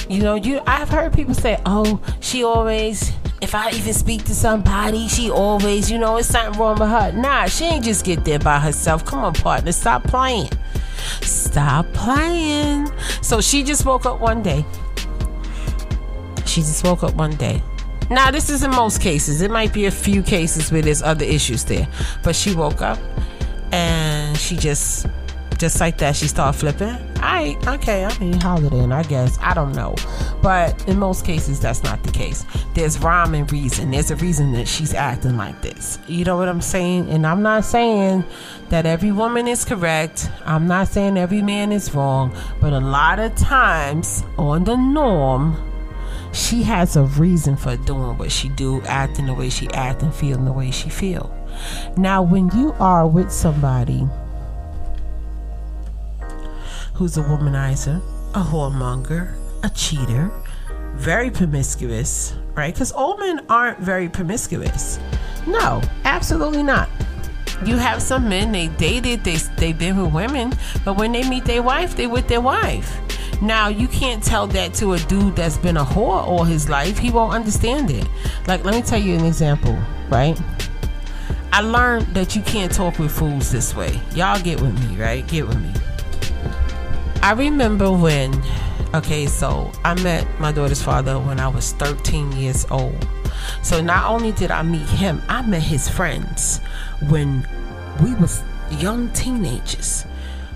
You 0.10 0.22
know, 0.22 0.36
you 0.36 0.62
I've 0.66 0.90
heard 0.90 1.14
people 1.14 1.34
say, 1.34 1.60
"Oh, 1.66 2.02
she 2.20 2.44
always 2.44 3.12
if 3.42 3.56
I 3.56 3.72
even 3.72 3.94
speak 3.94 4.26
to 4.26 4.36
somebody, 4.36 5.08
she 5.08 5.32
always, 5.32 5.90
you 5.90 5.98
know, 5.98 6.18
it's 6.18 6.28
something 6.28 6.60
wrong 6.60 6.80
with 6.80 6.90
her." 6.90 7.12
Nah, 7.14 7.46
she 7.46 7.66
ain't 7.66 7.86
just 7.86 8.06
get 8.06 8.26
there 8.26 8.40
by 8.40 8.60
herself. 8.60 9.06
Come 9.06 9.24
on, 9.24 9.34
partner, 9.34 9.72
stop 9.72 10.04
playing. 10.04 10.50
Stop 11.22 11.86
playing. 11.94 12.92
So 13.22 13.42
she 13.42 13.64
just 13.64 13.86
woke 13.86 14.06
up 14.06 14.20
one 14.20 14.42
day. 14.42 14.66
She 16.50 16.62
just 16.62 16.84
woke 16.84 17.04
up 17.04 17.14
one 17.14 17.36
day 17.36 17.62
now, 18.10 18.32
this 18.32 18.50
is 18.50 18.64
in 18.64 18.72
most 18.72 19.02
cases. 19.02 19.42
It 19.42 19.52
might 19.52 19.72
be 19.72 19.86
a 19.86 19.92
few 19.92 20.24
cases 20.24 20.72
where 20.72 20.82
there's 20.82 21.04
other 21.04 21.26
issues 21.26 21.64
there. 21.66 21.88
But 22.24 22.36
she 22.36 22.56
woke 22.56 22.82
up 22.82 22.98
and 23.72 24.36
she 24.36 24.56
just, 24.56 25.06
just 25.60 25.80
like 25.80 26.00
that, 26.00 26.16
she 26.16 26.28
started 26.28 26.58
flipping. 26.58 26.98
I 27.22 27.56
okay, 27.68 28.06
I 28.06 28.18
mean, 28.18 28.40
holiday, 28.40 28.80
and 28.80 28.94
I 28.94 29.04
guess 29.04 29.38
I 29.42 29.54
don't 29.54 29.74
know, 29.74 29.94
but 30.42 30.88
in 30.88 30.98
most 30.98 31.26
cases 31.26 31.60
that's 31.60 31.84
not 31.84 32.02
the 32.02 32.12
case. 32.12 32.46
There's 32.74 32.98
rhyme 32.98 33.36
and 33.36 33.52
reason. 33.52 33.92
There's 33.92 34.10
a 34.10 34.16
reason 34.16 34.54
that 34.54 34.70
she's 34.70 34.94
acting 34.94 35.36
like 35.36 35.62
this. 35.62 36.00
You 36.08 36.24
know 36.24 36.38
what 36.38 36.48
I'm 36.48 36.62
saying? 36.62 37.10
And 37.10 37.28
I'm 37.28 37.42
not 37.42 37.66
saying 37.66 38.24
that 38.70 38.86
every 38.86 39.12
woman 39.12 39.50
is 39.50 39.66
correct. 39.66 40.32
I'm 40.46 40.66
not 40.66 40.88
saying 40.88 41.18
every 41.18 41.42
man 41.42 41.74
is 41.74 41.94
wrong, 41.94 42.36
but 42.62 42.72
a 42.72 42.80
lot 42.80 43.20
of 43.20 43.36
times 43.36 44.24
on 44.38 44.64
the 44.64 44.78
norm, 44.78 45.69
she 46.32 46.64
has 46.64 46.96
a 46.96 47.04
reason 47.04 47.56
for 47.58 47.76
doing 47.78 48.18
what 48.18 48.32
she 48.32 48.50
do, 48.50 48.82
acting 48.84 49.26
the 49.26 49.34
way 49.34 49.50
she 49.50 49.68
act, 49.72 50.04
and 50.04 50.14
feeling 50.14 50.46
the 50.46 50.52
way 50.54 50.72
she 50.72 50.90
feel. 50.90 51.34
Now, 51.98 52.22
when 52.22 52.50
you 52.52 52.74
are 52.80 53.08
with 53.08 53.32
somebody 53.32 54.08
who's 56.94 57.18
a 57.18 57.22
womanizer, 57.24 58.02
a 58.36 58.42
whoremonger, 58.44 59.34
a 59.64 59.70
cheater, 59.70 60.32
very 60.96 61.32
promiscuous, 61.32 62.36
right? 62.56 62.74
Because 62.74 62.92
all 62.92 63.18
men 63.18 63.46
aren't 63.50 63.80
very 63.80 64.10
promiscuous. 64.10 65.00
No, 65.48 65.82
absolutely 66.06 66.64
not. 66.64 66.90
you 67.66 67.76
have 67.78 68.02
some 68.02 68.30
men 68.30 68.52
they 68.54 68.68
dated 68.78 69.22
they 69.26 69.36
they've 69.58 69.78
been 69.78 69.98
with 70.02 70.14
women 70.14 70.54
but 70.86 70.96
when 70.96 71.12
they 71.12 71.28
meet 71.28 71.44
their 71.44 71.62
wife 71.62 71.94
they 71.96 72.08
with 72.08 72.26
their 72.30 72.40
wife 72.40 73.00
now 73.42 73.68
you 73.68 73.88
can't 73.88 74.24
tell 74.24 74.48
that 74.48 74.74
to 74.76 74.94
a 74.94 75.00
dude 75.00 75.36
that's 75.36 75.58
been 75.58 75.78
a 75.78 75.86
whore 75.86 76.22
all 76.26 76.44
his 76.44 76.70
life. 76.70 76.98
He 76.98 77.10
won't 77.12 77.34
understand 77.34 77.90
it. 77.90 78.08
Like 78.48 78.64
let 78.66 78.76
me 78.76 78.82
tell 78.82 79.00
you 79.00 79.16
an 79.16 79.26
example 79.26 79.78
right? 80.10 80.40
I 81.52 81.62
learned 81.62 82.08
that 82.14 82.36
you 82.36 82.42
can't 82.42 82.72
talk 82.72 83.00
with 83.00 83.12
fools 83.12 83.52
this 83.52 83.76
way. 83.76 84.00
Y'all 84.14 84.42
get 84.42 84.62
with 84.62 84.78
me 84.88 85.02
right? 85.02 85.26
Get 85.28 85.48
with 85.48 85.62
me. 85.62 85.74
I 87.22 87.34
remember 87.34 87.92
when 87.92 88.42
okay 88.96 89.28
so 89.28 89.72
i 89.84 89.94
met 90.02 90.26
my 90.40 90.52
daughter's 90.52 90.82
father 90.82 91.20
when 91.20 91.40
i 91.40 91.48
was 91.48 91.74
13 91.74 92.32
years 92.32 92.66
old. 92.72 93.08
So 93.62 93.82
not 93.82 94.10
only 94.10 94.32
did 94.32 94.52
i 94.52 94.64
meet 94.64 94.88
him 94.88 95.22
i 95.30 95.42
met 95.42 95.62
his 95.62 95.88
friends 95.88 96.60
when 97.10 97.48
we 98.02 98.16
was 98.16 98.42
young 98.72 99.10
teenagers. 99.10 100.06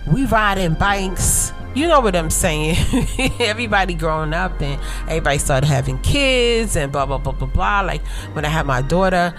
We 0.05 0.25
riding 0.25 0.73
bikes. 0.73 1.53
You 1.75 1.87
know 1.87 1.99
what 1.99 2.15
I'm 2.15 2.29
saying? 2.29 2.75
everybody 3.39 3.93
growing 3.93 4.33
up, 4.33 4.61
and 4.61 4.81
everybody 5.03 5.37
started 5.37 5.67
having 5.67 5.99
kids 6.01 6.75
and 6.75 6.91
blah 6.91 7.05
blah 7.05 7.17
blah 7.17 7.33
blah 7.33 7.47
blah. 7.47 7.81
Like 7.81 8.05
when 8.33 8.45
I 8.45 8.49
had 8.49 8.65
my 8.65 8.81
daughter, 8.81 9.33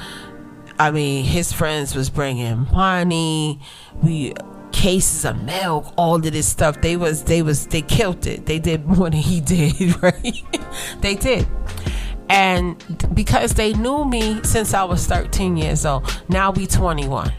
I 0.78 0.90
mean, 0.90 1.24
his 1.24 1.52
friends 1.52 1.94
was 1.94 2.10
bringing 2.10 2.66
money. 2.72 3.60
We 4.02 4.34
cases 4.72 5.24
of 5.24 5.40
milk, 5.44 5.92
all 5.96 6.16
of 6.16 6.22
this 6.22 6.48
stuff. 6.48 6.80
They 6.80 6.96
was 6.96 7.24
they 7.24 7.42
was 7.42 7.66
they 7.68 7.82
killed 7.82 8.26
it. 8.26 8.46
They 8.46 8.58
did 8.58 8.84
more 8.86 9.10
than 9.10 9.20
he 9.20 9.40
did, 9.40 10.02
right? 10.02 10.42
they 11.00 11.14
did 11.14 11.46
and 12.28 13.14
because 13.14 13.54
they 13.54 13.72
knew 13.74 14.04
me 14.04 14.42
since 14.42 14.74
I 14.74 14.84
was 14.84 15.06
13 15.06 15.56
years 15.56 15.84
old, 15.84 16.10
now 16.28 16.50
we 16.50 16.66
21. 16.66 17.32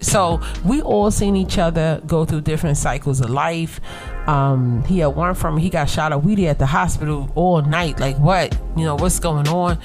So 0.00 0.40
we 0.64 0.82
all 0.82 1.10
seen 1.10 1.36
each 1.36 1.58
other 1.58 2.00
go 2.06 2.24
through 2.24 2.42
different 2.42 2.76
cycles 2.76 3.20
of 3.20 3.30
life. 3.30 3.80
Um, 4.26 4.82
he 4.84 4.98
had 4.98 5.08
one 5.08 5.34
from 5.34 5.56
he 5.56 5.70
got 5.70 5.88
shot 5.88 6.12
at 6.12 6.22
weedy 6.22 6.48
at 6.48 6.58
the 6.58 6.66
hospital 6.66 7.30
all 7.34 7.62
night. 7.62 8.00
Like 8.00 8.18
what? 8.18 8.58
You 8.76 8.84
know 8.84 8.96
what's 8.96 9.20
going 9.20 9.48
on? 9.48 9.78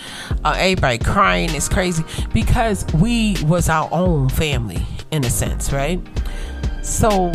Uh, 0.44 0.56
everybody 0.58 0.98
crying. 0.98 1.50
It's 1.52 1.70
crazy 1.70 2.04
because 2.34 2.86
we 2.96 3.38
was 3.46 3.70
our 3.70 3.88
own 3.92 4.30
family 4.30 4.86
in 5.12 5.24
a 5.24 5.30
sense, 5.30 5.72
right? 5.72 6.00
So 6.82 7.32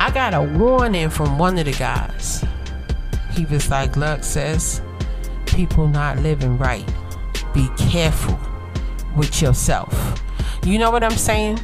I 0.00 0.10
got 0.12 0.32
a 0.32 0.42
warning 0.58 1.10
from 1.10 1.38
one 1.38 1.58
of 1.58 1.66
the 1.66 1.72
guys. 1.72 2.44
He 3.32 3.44
was 3.44 3.70
like, 3.70 3.96
"Look, 3.96 4.24
sis." 4.24 4.80
people 5.58 5.88
not 5.88 6.18
living 6.18 6.56
right. 6.56 6.86
Be 7.52 7.68
careful 7.76 8.38
with 9.16 9.42
yourself. 9.42 10.22
You 10.64 10.78
know 10.78 10.92
what 10.92 11.02
I'm 11.02 11.10
saying? 11.10 11.58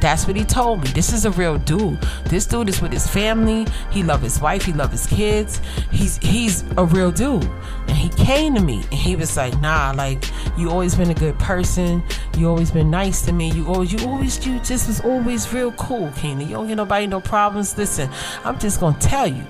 That's 0.00 0.26
what 0.26 0.36
he 0.36 0.44
told 0.44 0.82
me. 0.82 0.88
This 0.90 1.12
is 1.12 1.24
a 1.24 1.30
real 1.30 1.58
dude. 1.58 2.00
This 2.26 2.46
dude 2.46 2.68
is 2.68 2.80
with 2.80 2.92
his 2.92 3.06
family. 3.06 3.66
He 3.90 4.02
love 4.02 4.22
his 4.22 4.40
wife. 4.40 4.64
He 4.64 4.72
love 4.72 4.92
his 4.92 5.06
kids. 5.06 5.60
He's 5.90 6.18
he's 6.18 6.64
a 6.76 6.84
real 6.84 7.10
dude. 7.10 7.44
And 7.88 7.96
he 7.96 8.08
came 8.10 8.54
to 8.54 8.60
me 8.60 8.82
and 8.90 8.94
he 8.94 9.16
was 9.16 9.36
like, 9.36 9.58
"Nah, 9.60 9.92
like 9.96 10.24
you 10.56 10.70
always 10.70 10.94
been 10.94 11.10
a 11.10 11.14
good 11.14 11.38
person. 11.38 12.02
You 12.36 12.48
always 12.48 12.70
been 12.70 12.90
nice 12.90 13.22
to 13.22 13.32
me. 13.32 13.50
You 13.52 13.66
always 13.68 13.92
you 13.92 14.06
always 14.06 14.46
you 14.46 14.58
just 14.60 14.88
was 14.88 15.00
always 15.00 15.52
real 15.52 15.72
cool, 15.72 16.10
Keyna. 16.16 16.44
You 16.44 16.50
don't 16.50 16.68
get 16.68 16.76
nobody 16.76 17.06
no 17.06 17.20
problems. 17.20 17.76
Listen, 17.76 18.10
I'm 18.44 18.58
just 18.58 18.80
gonna 18.80 18.98
tell 18.98 19.26
you. 19.26 19.44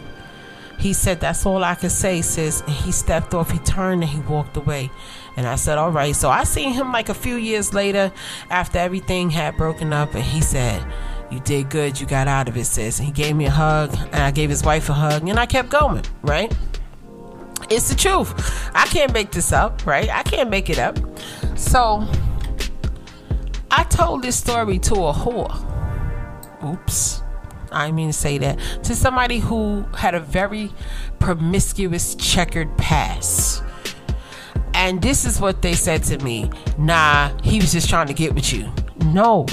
He 0.78 0.92
said, 0.92 1.20
That's 1.20 1.46
all 1.46 1.64
I 1.64 1.74
could 1.74 1.90
say, 1.90 2.22
sis. 2.22 2.60
And 2.60 2.70
he 2.70 2.92
stepped 2.92 3.34
off, 3.34 3.50
he 3.50 3.58
turned, 3.60 4.02
and 4.02 4.10
he 4.10 4.20
walked 4.20 4.56
away. 4.56 4.90
And 5.36 5.46
I 5.46 5.56
said, 5.56 5.78
All 5.78 5.90
right. 5.90 6.14
So 6.14 6.30
I 6.30 6.44
seen 6.44 6.72
him 6.72 6.92
like 6.92 7.08
a 7.08 7.14
few 7.14 7.36
years 7.36 7.74
later 7.74 8.12
after 8.50 8.78
everything 8.78 9.30
had 9.30 9.56
broken 9.56 9.92
up, 9.92 10.14
and 10.14 10.24
he 10.24 10.40
said, 10.40 10.84
You 11.30 11.40
did 11.40 11.70
good. 11.70 12.00
You 12.00 12.06
got 12.06 12.28
out 12.28 12.48
of 12.48 12.56
it, 12.56 12.64
sis. 12.64 12.98
And 12.98 13.06
he 13.06 13.12
gave 13.12 13.36
me 13.36 13.46
a 13.46 13.50
hug, 13.50 13.94
and 14.12 14.16
I 14.22 14.30
gave 14.30 14.50
his 14.50 14.64
wife 14.64 14.88
a 14.88 14.94
hug, 14.94 15.28
and 15.28 15.38
I 15.38 15.46
kept 15.46 15.68
going, 15.68 16.04
right? 16.22 16.54
It's 17.68 17.88
the 17.88 17.96
truth. 17.96 18.70
I 18.74 18.86
can't 18.86 19.12
make 19.12 19.32
this 19.32 19.52
up, 19.52 19.86
right? 19.86 20.08
I 20.08 20.22
can't 20.22 20.50
make 20.50 20.70
it 20.70 20.78
up. 20.78 20.98
So 21.56 22.06
I 23.70 23.84
told 23.84 24.22
this 24.22 24.36
story 24.36 24.78
to 24.80 24.94
a 24.94 25.12
whore. 25.12 25.52
Oops. 26.64 27.22
I 27.72 27.90
mean 27.90 28.08
to 28.08 28.12
say 28.12 28.38
that 28.38 28.58
to 28.84 28.94
somebody 28.94 29.38
who 29.38 29.84
had 29.96 30.14
a 30.14 30.20
very 30.20 30.70
promiscuous 31.18 32.14
checkered 32.14 32.76
past. 32.78 33.62
And 34.86 35.02
this 35.02 35.24
is 35.24 35.40
what 35.40 35.62
they 35.62 35.72
said 35.72 36.04
to 36.04 36.18
me. 36.18 36.48
Nah, 36.78 37.36
he 37.42 37.58
was 37.58 37.72
just 37.72 37.90
trying 37.90 38.06
to 38.06 38.14
get 38.14 38.32
with 38.32 38.52
you. 38.52 38.70
No. 39.06 39.44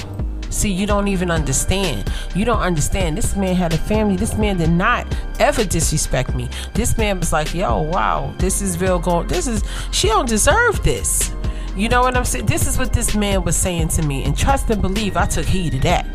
See, 0.48 0.70
you 0.70 0.86
don't 0.86 1.08
even 1.08 1.28
understand. 1.28 2.08
You 2.36 2.44
don't 2.44 2.60
understand. 2.60 3.18
This 3.18 3.34
man 3.34 3.56
had 3.56 3.74
a 3.74 3.76
family. 3.76 4.14
This 4.14 4.38
man 4.38 4.58
did 4.58 4.70
not 4.70 5.12
ever 5.40 5.64
disrespect 5.64 6.36
me. 6.36 6.48
This 6.74 6.96
man 6.96 7.18
was 7.18 7.32
like, 7.32 7.52
yo, 7.52 7.82
wow, 7.82 8.32
this 8.38 8.62
is 8.62 8.80
real 8.80 9.00
gold. 9.00 9.28
This 9.28 9.48
is, 9.48 9.64
she 9.90 10.06
don't 10.06 10.28
deserve 10.28 10.80
this. 10.84 11.32
You 11.74 11.88
know 11.88 12.02
what 12.02 12.16
I'm 12.16 12.24
saying? 12.24 12.46
This 12.46 12.68
is 12.68 12.78
what 12.78 12.92
this 12.92 13.16
man 13.16 13.42
was 13.42 13.56
saying 13.56 13.88
to 13.88 14.02
me. 14.02 14.22
And 14.22 14.38
trust 14.38 14.70
and 14.70 14.80
believe, 14.80 15.16
I 15.16 15.26
took 15.26 15.46
heed 15.46 15.74
of 15.74 15.82
that. 15.82 16.06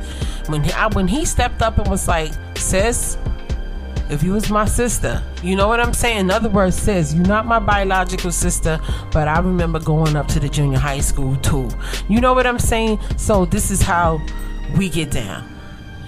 When 0.47 0.63
he, 0.63 0.71
I, 0.71 0.87
when 0.87 1.09
he 1.09 1.25
stepped 1.25 1.61
up 1.61 1.77
and 1.77 1.89
was 1.89 2.07
like, 2.07 2.31
sis, 2.55 3.17
if 4.09 4.23
you 4.23 4.33
was 4.33 4.49
my 4.49 4.65
sister, 4.65 5.23
you 5.43 5.55
know 5.55 5.67
what 5.67 5.79
I'm 5.79 5.93
saying? 5.93 6.19
In 6.19 6.31
other 6.31 6.49
words, 6.49 6.75
sis, 6.75 7.13
you're 7.13 7.25
not 7.25 7.45
my 7.45 7.59
biological 7.59 8.31
sister, 8.31 8.79
but 9.11 9.27
I 9.27 9.39
remember 9.39 9.79
going 9.79 10.15
up 10.15 10.27
to 10.29 10.39
the 10.39 10.49
junior 10.49 10.79
high 10.79 10.99
school 10.99 11.35
too. 11.37 11.69
You 12.07 12.19
know 12.19 12.33
what 12.33 12.47
I'm 12.47 12.59
saying? 12.59 12.99
So 13.17 13.45
this 13.45 13.71
is 13.71 13.81
how 13.81 14.19
we 14.77 14.89
get 14.89 15.11
down. 15.11 15.47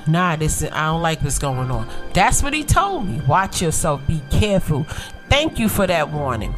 Nah, 0.07 0.35
this 0.35 0.61
is, 0.61 0.69
I 0.71 0.87
don't 0.87 1.01
like 1.01 1.21
what's 1.21 1.37
going 1.37 1.69
on. 1.69 1.87
That's 2.13 2.41
what 2.41 2.53
he 2.53 2.63
told 2.63 3.07
me. 3.07 3.21
Watch 3.27 3.61
yourself. 3.61 4.05
Be 4.07 4.21
careful. 4.31 4.83
Thank 5.29 5.59
you 5.59 5.69
for 5.69 5.85
that 5.87 6.09
warning. 6.09 6.55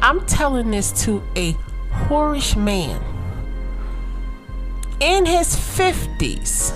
I'm 0.00 0.24
telling 0.26 0.70
this 0.70 0.92
to 1.04 1.22
a 1.36 1.54
whorish 2.08 2.56
man 2.56 3.02
in 5.00 5.26
his 5.26 5.56
50s 5.56 6.72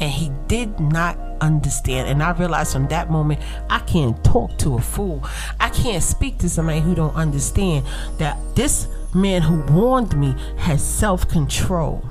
and 0.00 0.10
he 0.10 0.30
did 0.48 0.80
not 0.80 1.18
understand. 1.40 2.08
And 2.08 2.22
i 2.22 2.30
realized 2.32 2.72
from 2.72 2.88
that 2.88 3.10
moment 3.10 3.40
i 3.70 3.78
can't 3.80 4.22
talk 4.24 4.56
to 4.58 4.76
a 4.76 4.80
fool. 4.80 5.24
I 5.60 5.68
can't 5.70 6.02
speak 6.02 6.38
to 6.38 6.48
somebody 6.48 6.80
who 6.80 6.94
don't 6.94 7.14
understand 7.14 7.86
that 8.18 8.38
this 8.54 8.88
man 9.14 9.42
who 9.42 9.60
warned 9.72 10.18
me 10.18 10.34
has 10.58 10.82
self-control. 10.82 12.04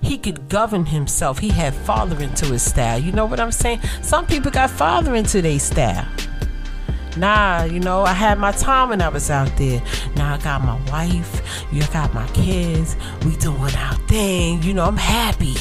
He 0.00 0.16
could 0.16 0.48
govern 0.48 0.86
himself. 0.86 1.38
He 1.38 1.48
had 1.48 1.74
father 1.74 2.20
into 2.22 2.46
his 2.46 2.62
style. 2.62 2.98
You 2.98 3.12
know 3.12 3.26
what 3.26 3.40
i'm 3.40 3.52
saying? 3.52 3.80
Some 4.02 4.26
people 4.26 4.50
got 4.50 4.70
father 4.70 5.14
into 5.14 5.42
their 5.42 5.58
style. 5.58 6.06
Nah, 7.16 7.62
you 7.62 7.78
know, 7.78 8.02
I 8.02 8.12
had 8.12 8.38
my 8.38 8.50
time 8.50 8.88
when 8.88 9.00
I 9.00 9.08
was 9.08 9.30
out 9.30 9.56
there. 9.56 9.80
Now 10.16 10.34
I 10.34 10.38
got 10.38 10.64
my 10.64 10.80
wife, 10.90 11.42
you 11.72 11.82
got 11.92 12.12
my 12.12 12.26
kids, 12.28 12.96
we 13.24 13.36
doing 13.36 13.74
our 13.76 13.94
thing, 14.08 14.62
you 14.64 14.74
know, 14.74 14.84
I'm 14.84 14.96
happy 14.96 15.54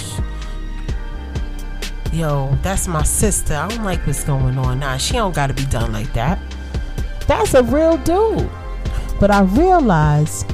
yo, 2.13 2.55
that's 2.61 2.87
my 2.87 3.03
sister. 3.03 3.55
I 3.55 3.67
don't 3.67 3.83
like 3.83 4.05
what's 4.05 4.23
going 4.23 4.57
on 4.57 4.79
now. 4.79 4.97
She 4.97 5.13
don't 5.13 5.35
got 5.35 5.47
to 5.47 5.53
be 5.53 5.65
done 5.65 5.91
like 5.91 6.11
that. 6.13 6.39
That's 7.27 7.53
a 7.53 7.63
real 7.63 7.97
dude. 7.97 8.49
But 9.19 9.31
I 9.31 9.41
realized 9.41 10.51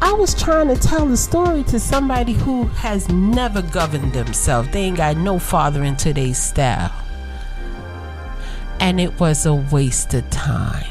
I 0.00 0.12
was 0.12 0.34
trying 0.34 0.68
to 0.68 0.76
tell 0.76 1.10
a 1.10 1.16
story 1.16 1.64
to 1.64 1.80
somebody 1.80 2.32
who 2.32 2.64
has 2.64 3.08
never 3.08 3.62
governed 3.62 4.12
themselves. 4.12 4.68
They 4.70 4.84
ain't 4.84 4.96
got 4.96 5.16
no 5.16 5.38
father 5.38 5.82
in 5.84 5.96
today's 5.96 6.38
style. 6.38 6.92
And 8.80 9.00
it 9.00 9.18
was 9.18 9.44
a 9.44 9.54
waste 9.54 10.14
of 10.14 10.28
time. 10.30 10.86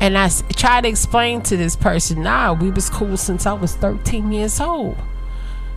And 0.00 0.18
I 0.18 0.28
tried 0.56 0.82
to 0.82 0.88
explain 0.88 1.42
to 1.42 1.56
this 1.56 1.76
person, 1.76 2.24
nah, 2.24 2.52
we 2.52 2.70
was 2.70 2.90
cool 2.90 3.16
since 3.16 3.46
I 3.46 3.52
was 3.52 3.76
13 3.76 4.32
years 4.32 4.60
old. 4.60 4.98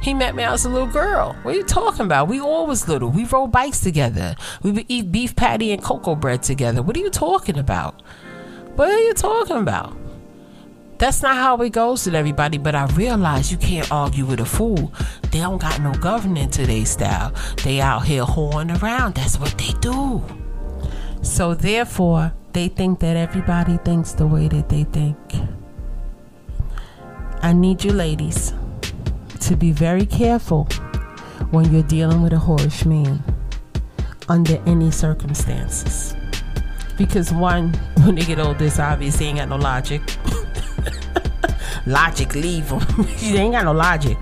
He 0.06 0.14
met 0.14 0.36
me 0.36 0.44
as 0.44 0.66
a 0.66 0.70
little 0.70 0.86
girl. 0.86 1.36
What 1.42 1.56
are 1.56 1.58
you 1.58 1.64
talking 1.64 2.06
about? 2.06 2.28
We 2.28 2.40
always 2.40 2.88
little. 2.88 3.10
We 3.10 3.26
rode 3.26 3.52
bikes 3.52 3.80
together. 3.80 4.36
We 4.62 4.70
would 4.70 4.86
eat 4.88 5.12
beef 5.12 5.36
patty 5.36 5.72
and 5.72 5.82
cocoa 5.82 6.14
bread 6.14 6.44
together. 6.44 6.84
What 6.84 6.96
are 6.96 7.00
you 7.00 7.10
talking 7.10 7.58
about? 7.58 8.04
What 8.76 8.92
are 8.92 9.00
you 9.00 9.16
talking 9.16 9.58
about? 9.58 9.98
That's 11.00 11.24
not 11.24 11.38
how 11.38 11.60
it 11.64 11.72
goes 11.72 12.06
everybody, 12.08 12.60
but 12.60 12.76
I 12.76 12.86
realize 12.94 13.52
you 13.52 13.58
can't 13.58 13.92
argue 13.92 14.26
with 14.26 14.42
a 14.42 14.46
fool. 14.46 14.94
They 15.32 15.40
don't 15.40 15.60
got 15.60 15.82
no 15.82 15.92
governing 15.94 16.52
to 16.52 16.68
their 16.68 16.86
style. 16.86 17.34
They 17.64 17.82
out 17.82 18.06
here 18.06 18.26
whoring 18.26 18.80
around. 18.80 19.16
That's 19.16 19.40
what 19.40 19.58
they 19.58 19.74
do. 19.80 20.24
So 21.24 21.56
therefore, 21.56 22.32
they 22.54 22.68
think 22.68 23.00
that 23.00 23.18
everybody 23.18 23.78
thinks 23.78 24.12
the 24.12 24.28
way 24.28 24.50
that 24.50 24.70
they 24.70 24.84
think. 24.84 25.18
I 27.42 27.54
need 27.54 27.84
you 27.84 27.92
ladies 27.92 28.54
to 29.46 29.56
be 29.56 29.72
very 29.72 30.08
careful 30.08 30.64
when 31.52 31.72
you're 31.72 31.84
dealing 31.84 32.24
with 32.24 32.34
a 32.34 32.38
whorish 32.38 32.84
man 32.84 33.24
under 34.28 34.58
any 34.66 34.90
circumstances. 34.90 36.16
Because 36.98 37.32
one, 37.32 37.74
when 38.04 38.16
they 38.16 38.24
get 38.24 38.40
old, 38.40 38.58
this 38.58 38.80
obvious, 38.80 39.22
ain't 39.22 39.38
got 39.38 39.50
no 39.50 39.58
logic. 39.58 40.02
logic, 41.86 42.34
leave 42.34 42.70
them. 42.70 42.80
they 42.98 43.38
ain't 43.38 43.54
got 43.54 43.66
no 43.66 43.74
logic. 43.74 44.18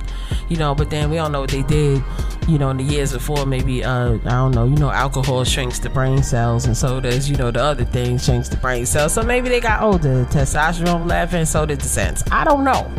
you 0.49 0.57
know, 0.57 0.75
but 0.75 0.89
then 0.89 1.09
we 1.09 1.15
don't 1.15 1.31
know 1.31 1.39
what 1.39 1.51
they 1.51 1.63
did, 1.63 2.03
you 2.49 2.57
know, 2.57 2.69
in 2.71 2.77
the 2.77 2.83
years 2.83 3.13
before. 3.13 3.45
Maybe, 3.45 3.81
uh, 3.81 4.15
I 4.25 4.29
don't 4.29 4.51
know, 4.51 4.65
you 4.65 4.75
know, 4.75 4.91
alcohol 4.91 5.45
shrinks 5.45 5.79
the 5.79 5.89
brain 5.89 6.21
cells, 6.21 6.65
and 6.65 6.75
so 6.75 6.99
does, 6.99 7.29
you 7.29 7.37
know, 7.37 7.49
the 7.49 7.63
other 7.63 7.85
thing 7.85 8.17
shrinks 8.17 8.49
the 8.49 8.57
brain 8.57 8.85
cells. 8.85 9.13
So 9.13 9.23
maybe 9.23 9.47
they 9.47 9.61
got 9.61 9.81
older, 9.81 10.25
testosterone 10.25 11.07
left, 11.07 11.33
and 11.33 11.47
so 11.47 11.65
did 11.65 11.79
the 11.79 11.87
sense. 11.87 12.23
I 12.29 12.43
don't 12.43 12.65
know. 12.65 12.91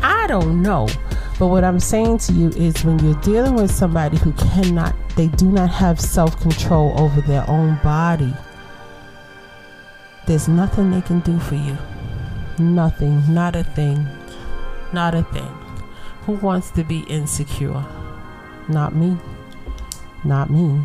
I 0.00 0.28
don't 0.28 0.62
know. 0.62 0.88
But 1.40 1.46
what 1.46 1.64
I'm 1.64 1.80
saying 1.80 2.18
to 2.18 2.34
you 2.34 2.48
is 2.50 2.84
when 2.84 2.98
you're 2.98 3.18
dealing 3.22 3.54
with 3.54 3.72
somebody 3.72 4.18
who 4.18 4.34
cannot, 4.34 4.94
they 5.16 5.28
do 5.28 5.46
not 5.46 5.70
have 5.70 5.98
self 5.98 6.38
control 6.38 6.92
over 7.00 7.22
their 7.22 7.48
own 7.48 7.80
body, 7.82 8.34
there's 10.26 10.48
nothing 10.48 10.90
they 10.90 11.00
can 11.00 11.20
do 11.20 11.38
for 11.38 11.54
you. 11.54 11.78
Nothing, 12.58 13.22
not 13.32 13.56
a 13.56 13.64
thing, 13.64 14.06
not 14.92 15.14
a 15.14 15.22
thing. 15.22 15.50
Who 16.26 16.32
wants 16.32 16.70
to 16.72 16.84
be 16.84 17.00
insecure? 17.08 17.86
Not 18.68 18.94
me. 18.94 19.16
Not 20.24 20.50
me. 20.50 20.84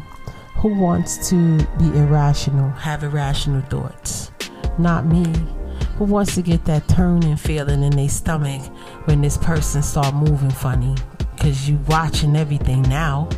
Who 0.59 0.73
wants 0.73 1.29
to 1.31 1.57
be 1.77 1.87
irrational, 1.99 2.69
have 2.69 3.03
irrational 3.03 3.61
thoughts? 3.63 4.31
Not 4.79 5.05
me. 5.05 5.33
Who 5.97 6.03
wants 6.03 6.35
to 6.35 6.41
get 6.41 6.65
that 6.65 6.87
turning 6.89 7.37
feeling 7.37 7.81
in 7.81 7.95
their 7.95 8.09
stomach 8.09 8.61
when 9.05 9.21
this 9.21 9.37
person 9.37 9.81
start 9.81 10.13
moving 10.13 10.49
funny? 10.49 10.95
Cause 11.39 11.69
you 11.69 11.77
watching 11.87 12.35
everything 12.35 12.81
now. 12.83 13.29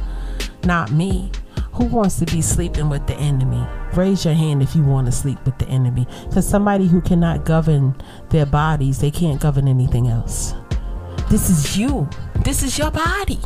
Not 0.64 0.92
me. 0.92 1.32
Who 1.74 1.86
wants 1.86 2.18
to 2.18 2.26
be 2.26 2.42
sleeping 2.42 2.90
with 2.90 3.06
the 3.06 3.16
enemy? 3.16 3.64
Raise 3.94 4.26
your 4.26 4.34
hand 4.34 4.64
if 4.64 4.76
you 4.76 4.84
want 4.84 5.06
to 5.06 5.12
sleep 5.12 5.38
with 5.46 5.60
the 5.60 5.68
enemy. 5.68 6.08
Because 6.28 6.48
somebody 6.48 6.88
who 6.88 7.00
cannot 7.00 7.46
govern 7.46 7.96
their 8.30 8.48
bodies, 8.48 9.00
they 9.00 9.12
can't 9.12 9.40
govern 9.40 9.68
anything 9.68 10.08
else. 10.08 10.56
This 11.30 11.52
is 11.52 11.78
you. 11.78 12.10
This 12.44 12.64
is 12.64 12.80
your 12.80 12.90
body. 12.90 13.40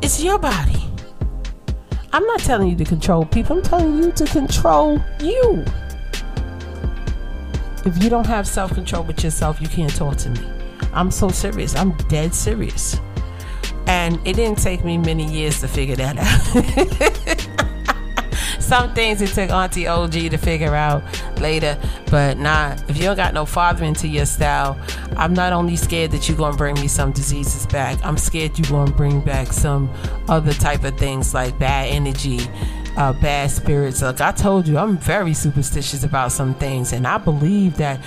It's 0.00 0.22
your 0.22 0.38
body. 0.38 0.82
I'm 2.14 2.24
not 2.24 2.40
telling 2.40 2.68
you 2.68 2.76
to 2.76 2.84
control 2.86 3.26
people, 3.26 3.58
I'm 3.58 3.62
telling 3.62 4.02
you 4.02 4.12
to 4.12 4.24
control 4.24 5.02
you. 5.20 5.64
If 7.88 8.02
you 8.02 8.10
don't 8.10 8.26
have 8.26 8.46
self 8.46 8.74
control 8.74 9.02
with 9.02 9.24
yourself, 9.24 9.62
you 9.62 9.66
can't 9.66 9.94
talk 9.96 10.18
to 10.18 10.28
me. 10.28 10.46
I'm 10.92 11.10
so 11.10 11.30
serious. 11.30 11.74
I'm 11.74 11.92
dead 12.08 12.34
serious. 12.34 13.00
And 13.86 14.20
it 14.26 14.36
didn't 14.36 14.58
take 14.58 14.84
me 14.84 14.98
many 14.98 15.24
years 15.24 15.62
to 15.62 15.68
figure 15.68 15.96
that 15.96 16.18
out. 16.18 17.48
Some 18.60 18.92
things 18.94 19.22
it 19.22 19.30
took 19.30 19.48
Auntie 19.48 19.86
OG 19.86 20.12
to 20.12 20.36
figure 20.36 20.74
out 20.74 21.02
later, 21.40 21.80
but 22.10 22.36
nah, 22.36 22.76
if 22.88 22.98
you 22.98 23.04
don't 23.04 23.16
got 23.16 23.32
no 23.32 23.46
father 23.46 23.84
into 23.84 24.06
your 24.06 24.26
style. 24.26 24.78
I'm 25.16 25.32
not 25.32 25.54
only 25.54 25.74
scared 25.76 26.10
that 26.10 26.28
you're 26.28 26.36
gonna 26.36 26.58
bring 26.58 26.74
me 26.74 26.88
some 26.88 27.12
diseases 27.12 27.66
back, 27.66 27.98
I'm 28.04 28.18
scared 28.18 28.58
you're 28.58 28.68
gonna 28.68 28.90
bring 28.90 29.22
back 29.22 29.54
some 29.54 29.90
other 30.28 30.52
type 30.52 30.84
of 30.84 30.98
things 30.98 31.32
like 31.32 31.58
bad 31.58 31.88
energy, 31.88 32.40
uh, 32.98 33.12
bad 33.12 33.48
spirits. 33.48 34.02
Like 34.02 34.20
I 34.20 34.32
told 34.32 34.66
you, 34.66 34.76
I'm 34.76 34.98
very 34.98 35.32
superstitious 35.32 36.02
about 36.02 36.32
some 36.32 36.54
things, 36.54 36.92
and 36.92 37.06
I 37.06 37.16
believe 37.16 37.76
that 37.76 38.00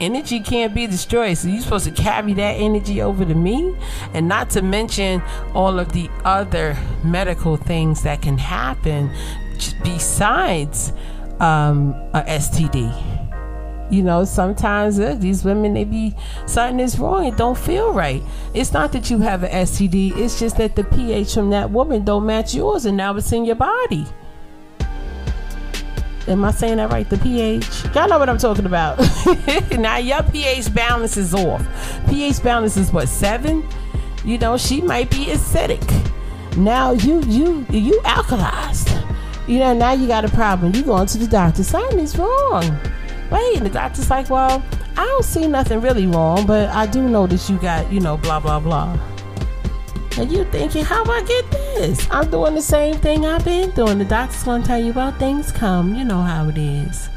energy 0.00 0.38
can't 0.38 0.72
be 0.72 0.86
destroyed. 0.86 1.36
So 1.36 1.48
you're 1.48 1.60
supposed 1.60 1.84
to 1.86 1.90
carry 1.90 2.32
that 2.34 2.52
energy 2.52 3.02
over 3.02 3.24
to 3.24 3.34
me, 3.34 3.74
and 4.14 4.28
not 4.28 4.48
to 4.50 4.62
mention 4.62 5.20
all 5.52 5.80
of 5.80 5.92
the 5.92 6.08
other 6.24 6.78
medical 7.02 7.56
things 7.56 8.02
that 8.04 8.22
can 8.22 8.38
happen 8.38 9.10
besides 9.82 10.92
um, 11.40 11.92
a 12.14 12.22
STD. 12.22 13.14
You 13.90 14.02
know, 14.02 14.24
sometimes 14.24 14.98
uh, 15.00 15.14
these 15.14 15.44
women 15.44 15.74
they 15.74 15.84
be 15.84 16.14
something 16.46 16.78
is 16.78 17.00
wrong. 17.00 17.24
It 17.24 17.36
don't 17.36 17.58
feel 17.58 17.92
right. 17.92 18.22
It's 18.54 18.72
not 18.72 18.92
that 18.92 19.10
you 19.10 19.18
have 19.18 19.42
an 19.42 19.50
STD. 19.50 20.16
It's 20.16 20.38
just 20.38 20.56
that 20.58 20.76
the 20.76 20.84
pH 20.84 21.34
from 21.34 21.50
that 21.50 21.70
woman 21.70 22.04
don't 22.04 22.26
match 22.26 22.54
yours, 22.54 22.84
and 22.84 22.96
now 22.96 23.16
it's 23.16 23.32
in 23.32 23.44
your 23.44 23.56
body. 23.56 24.06
Am 26.28 26.44
I 26.44 26.50
saying 26.50 26.78
that 26.78 26.90
right? 26.90 27.08
The 27.08 27.18
pH? 27.18 27.84
Y'all 27.94 28.08
know 28.08 28.18
what 28.18 28.28
I'm 28.28 28.38
talking 28.38 28.66
about. 28.66 28.98
now 29.78 29.98
your 29.98 30.22
pH 30.24 30.74
balance 30.74 31.16
is 31.16 31.32
off. 31.32 31.64
pH 32.08 32.42
balance 32.42 32.76
is 32.76 32.92
what 32.92 33.08
seven? 33.08 33.66
You 34.24 34.38
know, 34.38 34.56
she 34.56 34.80
might 34.80 35.08
be 35.10 35.26
acidic. 35.26 35.84
Now 36.56 36.92
you 36.92 37.20
you 37.22 37.64
you 37.70 38.00
alkalized. 38.04 38.92
You 39.46 39.60
know, 39.60 39.74
now 39.74 39.92
you 39.92 40.08
got 40.08 40.24
a 40.24 40.28
problem. 40.28 40.74
You 40.74 40.82
going 40.82 41.06
to 41.06 41.18
the 41.18 41.28
doctor. 41.28 41.62
Something 41.62 42.00
is 42.00 42.18
wrong. 42.18 42.64
Wait, 43.30 43.56
and 43.56 43.66
the 43.66 43.70
doctor's 43.70 44.10
like, 44.10 44.28
well, 44.28 44.64
I 44.96 45.04
don't 45.04 45.24
see 45.24 45.46
nothing 45.46 45.80
really 45.80 46.06
wrong, 46.06 46.46
but 46.46 46.68
I 46.70 46.86
do 46.86 47.08
know 47.08 47.26
that 47.28 47.48
you 47.48 47.58
got, 47.58 47.92
you 47.92 48.00
know, 48.00 48.16
blah 48.16 48.40
blah 48.40 48.58
blah. 48.58 48.98
And 50.18 50.32
you 50.32 50.44
thinking, 50.44 50.82
how 50.82 51.04
I 51.04 51.22
get 51.24 51.50
this? 51.50 52.06
I'm 52.10 52.30
doing 52.30 52.54
the 52.54 52.62
same 52.62 52.96
thing 52.96 53.26
I've 53.26 53.44
been 53.44 53.70
doing. 53.72 53.98
The 53.98 54.04
doctor's 54.06 54.44
gonna 54.44 54.64
tell 54.64 54.78
you 54.78 54.90
about 54.90 55.18
things 55.18 55.52
come. 55.52 55.94
You 55.94 56.04
know 56.04 56.22
how 56.22 56.48
it 56.48 56.56
is. 56.56 57.10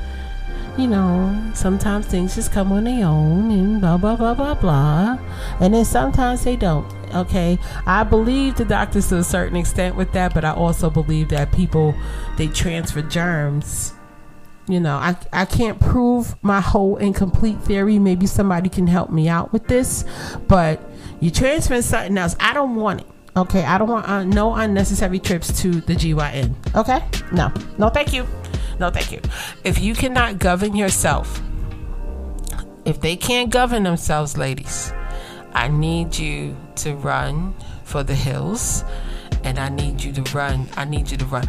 You 0.78 0.88
know, 0.88 1.52
sometimes 1.54 2.08
things 2.08 2.36
just 2.36 2.52
come 2.52 2.74
on 2.74 2.84
their 2.84 3.06
own 3.06 3.52
and 3.52 3.80
blah 3.80 3.96
blah 3.96 4.18
blah 4.18 4.34
blah 4.34 4.54
blah. 4.54 5.18
And 5.62 5.74
then 5.74 5.86
sometimes 5.86 6.44
they 6.44 6.58
don't. 6.58 6.86
Okay. 7.16 7.58
I 7.86 8.04
believe 8.04 8.58
the 8.58 8.66
doctors 8.66 9.08
to 9.10 9.18
a 9.18 9.24
certain 9.24 9.56
extent 9.56 9.96
with 9.96 10.12
that, 10.12 10.34
but 10.34 10.44
I 10.44 10.52
also 10.52 10.90
believe 10.90 11.30
that 11.30 11.54
people 11.54 11.96
they 12.38 12.48
transfer 12.48 13.02
germs 13.02 13.94
you 14.70 14.80
know 14.80 14.96
I, 14.98 15.18
I 15.34 15.46
can't 15.46 15.80
prove 15.80 16.36
my 16.44 16.62
whole 16.62 16.98
incomplete 16.98 17.60
theory 17.62 17.98
maybe 17.98 18.28
somebody 18.28 18.70
can 18.70 18.86
help 18.86 19.10
me 19.10 19.28
out 19.28 19.52
with 19.52 19.68
this 19.68 20.06
but 20.48 20.80
you 21.20 21.32
transfer 21.32 21.82
something 21.82 22.18
else. 22.18 22.36
I 22.40 22.54
don't 22.54 22.76
want 22.76 23.02
it. 23.02 23.08
Okay, 23.38 23.64
I 23.64 23.78
don't 23.78 23.90
want 23.90 24.10
uh, 24.10 24.24
no 24.24 24.56
unnecessary 24.56 25.20
trips 25.20 25.62
to 25.62 25.82
the 25.82 25.94
GYN. 25.94 26.56
Okay, 26.76 27.02
no, 27.32 27.54
no, 27.78 27.90
thank 27.90 28.12
you, 28.12 28.28
no, 28.80 28.90
thank 28.90 29.12
you. 29.12 29.22
If 29.64 29.80
you 29.80 29.94
cannot 29.94 30.40
govern 30.40 30.76
yourself, 30.76 31.42
if 32.86 33.00
they 33.02 33.16
can't 33.16 33.50
govern 33.50 33.84
themselves, 33.84 34.38
ladies, 34.38 34.92
I 35.54 35.68
need 35.68 36.18
you 36.18 36.58
to 36.78 36.96
run 36.96 37.54
for 37.84 38.04
the 38.04 38.16
hills, 38.16 38.84
and 39.44 39.60
I 39.60 39.70
need 39.70 40.04
you 40.04 40.12
to 40.14 40.22
run. 40.36 40.68
I 40.76 40.86
need 40.86 41.12
you 41.12 41.18
to 41.18 41.26
run, 41.26 41.48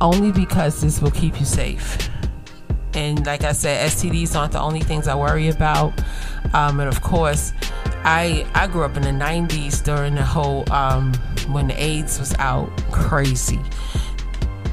only 0.00 0.32
because 0.32 0.80
this 0.80 1.00
will 1.00 1.10
keep 1.10 1.38
you 1.38 1.46
safe. 1.46 2.08
And 2.94 3.24
like 3.26 3.44
I 3.44 3.52
said, 3.52 3.90
STDs 3.90 4.34
aren't 4.34 4.52
the 4.52 4.60
only 4.60 4.80
things 4.80 5.08
I 5.08 5.14
worry 5.14 5.48
about. 5.48 5.92
Um, 6.54 6.80
and 6.80 6.88
of 6.88 7.02
course, 7.02 7.52
I 8.08 8.46
I 8.54 8.66
grew 8.68 8.84
up 8.84 8.96
in 8.96 9.02
the 9.02 9.10
90s 9.10 9.84
during 9.84 10.14
the 10.14 10.24
whole 10.24 10.64
um, 10.72 11.12
when 11.48 11.68
the 11.68 11.74
AIDS 11.80 12.18
was 12.18 12.34
out 12.38 12.70
crazy. 12.90 13.60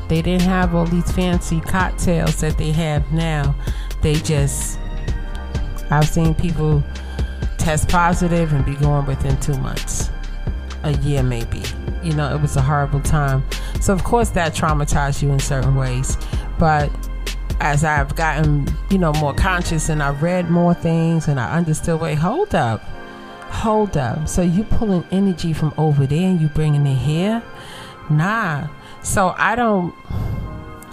They 0.08 0.22
didn't 0.22 0.44
have 0.44 0.74
all 0.74 0.86
these 0.86 1.12
fancy 1.12 1.60
cocktails 1.60 2.40
that 2.40 2.58
they 2.58 2.72
have 2.72 3.12
now. 3.12 3.54
They 4.02 4.14
just 4.14 4.80
I've 5.92 6.08
seen 6.08 6.34
people 6.34 6.82
test 7.58 7.90
positive 7.90 8.54
and 8.54 8.64
be 8.64 8.76
gone 8.76 9.06
within 9.06 9.38
two 9.42 9.58
months, 9.58 10.10
a 10.84 10.94
year 10.94 11.22
maybe. 11.22 11.62
You 12.04 12.14
know, 12.14 12.34
it 12.34 12.42
was 12.42 12.56
a 12.56 12.62
horrible 12.62 13.02
time. 13.02 13.44
So 13.82 13.92
of 13.92 14.06
course 14.06 14.30
that 14.30 14.56
traumatized 14.56 15.22
you 15.22 15.30
in 15.32 15.40
certain 15.40 15.76
ways, 15.76 16.18
but 16.58 16.90
as 17.60 17.84
I've 17.84 18.16
gotten, 18.16 18.66
you 18.90 18.98
know, 18.98 19.12
more 19.14 19.34
conscious 19.34 19.90
and 19.90 20.02
I 20.02 20.12
read 20.12 20.50
more 20.50 20.74
things 20.74 21.28
and 21.28 21.38
I 21.38 21.52
understood, 21.58 22.00
wait, 22.00 22.16
hold 22.16 22.56
up 22.56 22.82
hold 23.50 23.98
up. 23.98 24.28
So 24.28 24.42
you 24.42 24.64
pulling 24.64 25.06
energy 25.12 25.54
from 25.54 25.74
over 25.78 26.06
there 26.06 26.30
and 26.30 26.42
you 26.42 26.48
bringing 26.50 26.86
it 26.86 26.98
here? 26.98 27.42
Nah. 28.10 28.68
So 29.02 29.34
I 29.38 29.56
don't. 29.56 29.94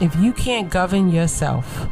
If 0.01 0.17
you 0.17 0.33
can't 0.33 0.71
govern 0.71 1.11
yourself, 1.11 1.87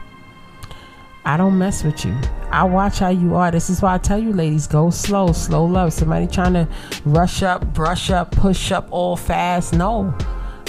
I 1.25 1.37
don't 1.37 1.59
mess 1.59 1.85
with 1.85 2.05
you. 2.05 2.17
I 2.51 2.65
watch 2.65 2.99
how 2.99 3.11
you 3.11 3.37
are. 3.37 3.51
This 3.51 3.71
is 3.71 3.81
why 3.81 3.95
I 3.95 3.99
tell 3.99 4.19
you, 4.19 4.33
ladies, 4.33 4.67
go 4.67 4.91
slow, 4.91 5.33
slow 5.33 5.65
love. 5.65 5.93
Somebody 5.93 6.27
trying 6.27 6.55
to 6.55 6.69
rush 7.05 7.43
up, 7.43 7.65
brush 7.73 8.11
up, 8.11 8.33
push 8.33 8.73
up 8.73 8.89
all 8.91 9.17
fast. 9.17 9.75
No, 9.75 10.17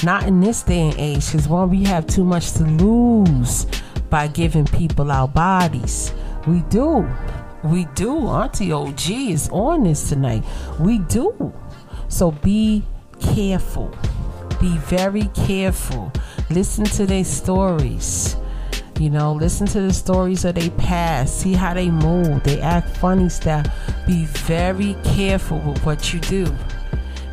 not 0.04 0.28
in 0.28 0.40
this 0.40 0.62
day 0.62 0.90
and 0.90 1.00
age. 1.00 1.32
Because 1.32 1.48
one, 1.48 1.70
we 1.70 1.84
have 1.86 2.06
too 2.06 2.24
much 2.24 2.52
to 2.54 2.64
lose 2.64 3.66
by 4.10 4.28
giving 4.28 4.66
people 4.66 5.12
our 5.12 5.28
bodies. 5.28 6.14
We 6.46 6.60
do. 6.70 7.08
We 7.64 7.86
do. 7.96 8.28
Auntie 8.28 8.72
OG 8.72 9.10
is 9.10 9.50
on 9.52 9.84
this 9.84 10.10
tonight. 10.10 10.44
We 10.80 11.00
do. 11.00 11.54
So 12.08 12.32
be 12.32 12.84
careful. 13.20 13.94
Be 14.60 14.78
very 14.78 15.28
careful. 15.34 16.12
Listen 16.50 16.86
to 16.86 17.06
their 17.06 17.24
stories. 17.24 18.36
You 19.00 19.10
know, 19.10 19.34
listen 19.34 19.66
to 19.68 19.82
the 19.82 19.94
stories 19.94 20.46
of 20.46 20.56
their 20.56 20.70
past. 20.72 21.40
See 21.40 21.54
how 21.54 21.74
they 21.74 21.90
move. 21.90 22.44
They 22.44 22.60
act 22.62 22.98
funny 22.98 23.30
stuff. 23.30 23.68
Be 24.06 24.26
very 24.26 24.96
careful 25.04 25.60
with 25.60 25.84
what 25.86 26.14
you 26.14 26.20
do 26.20 26.54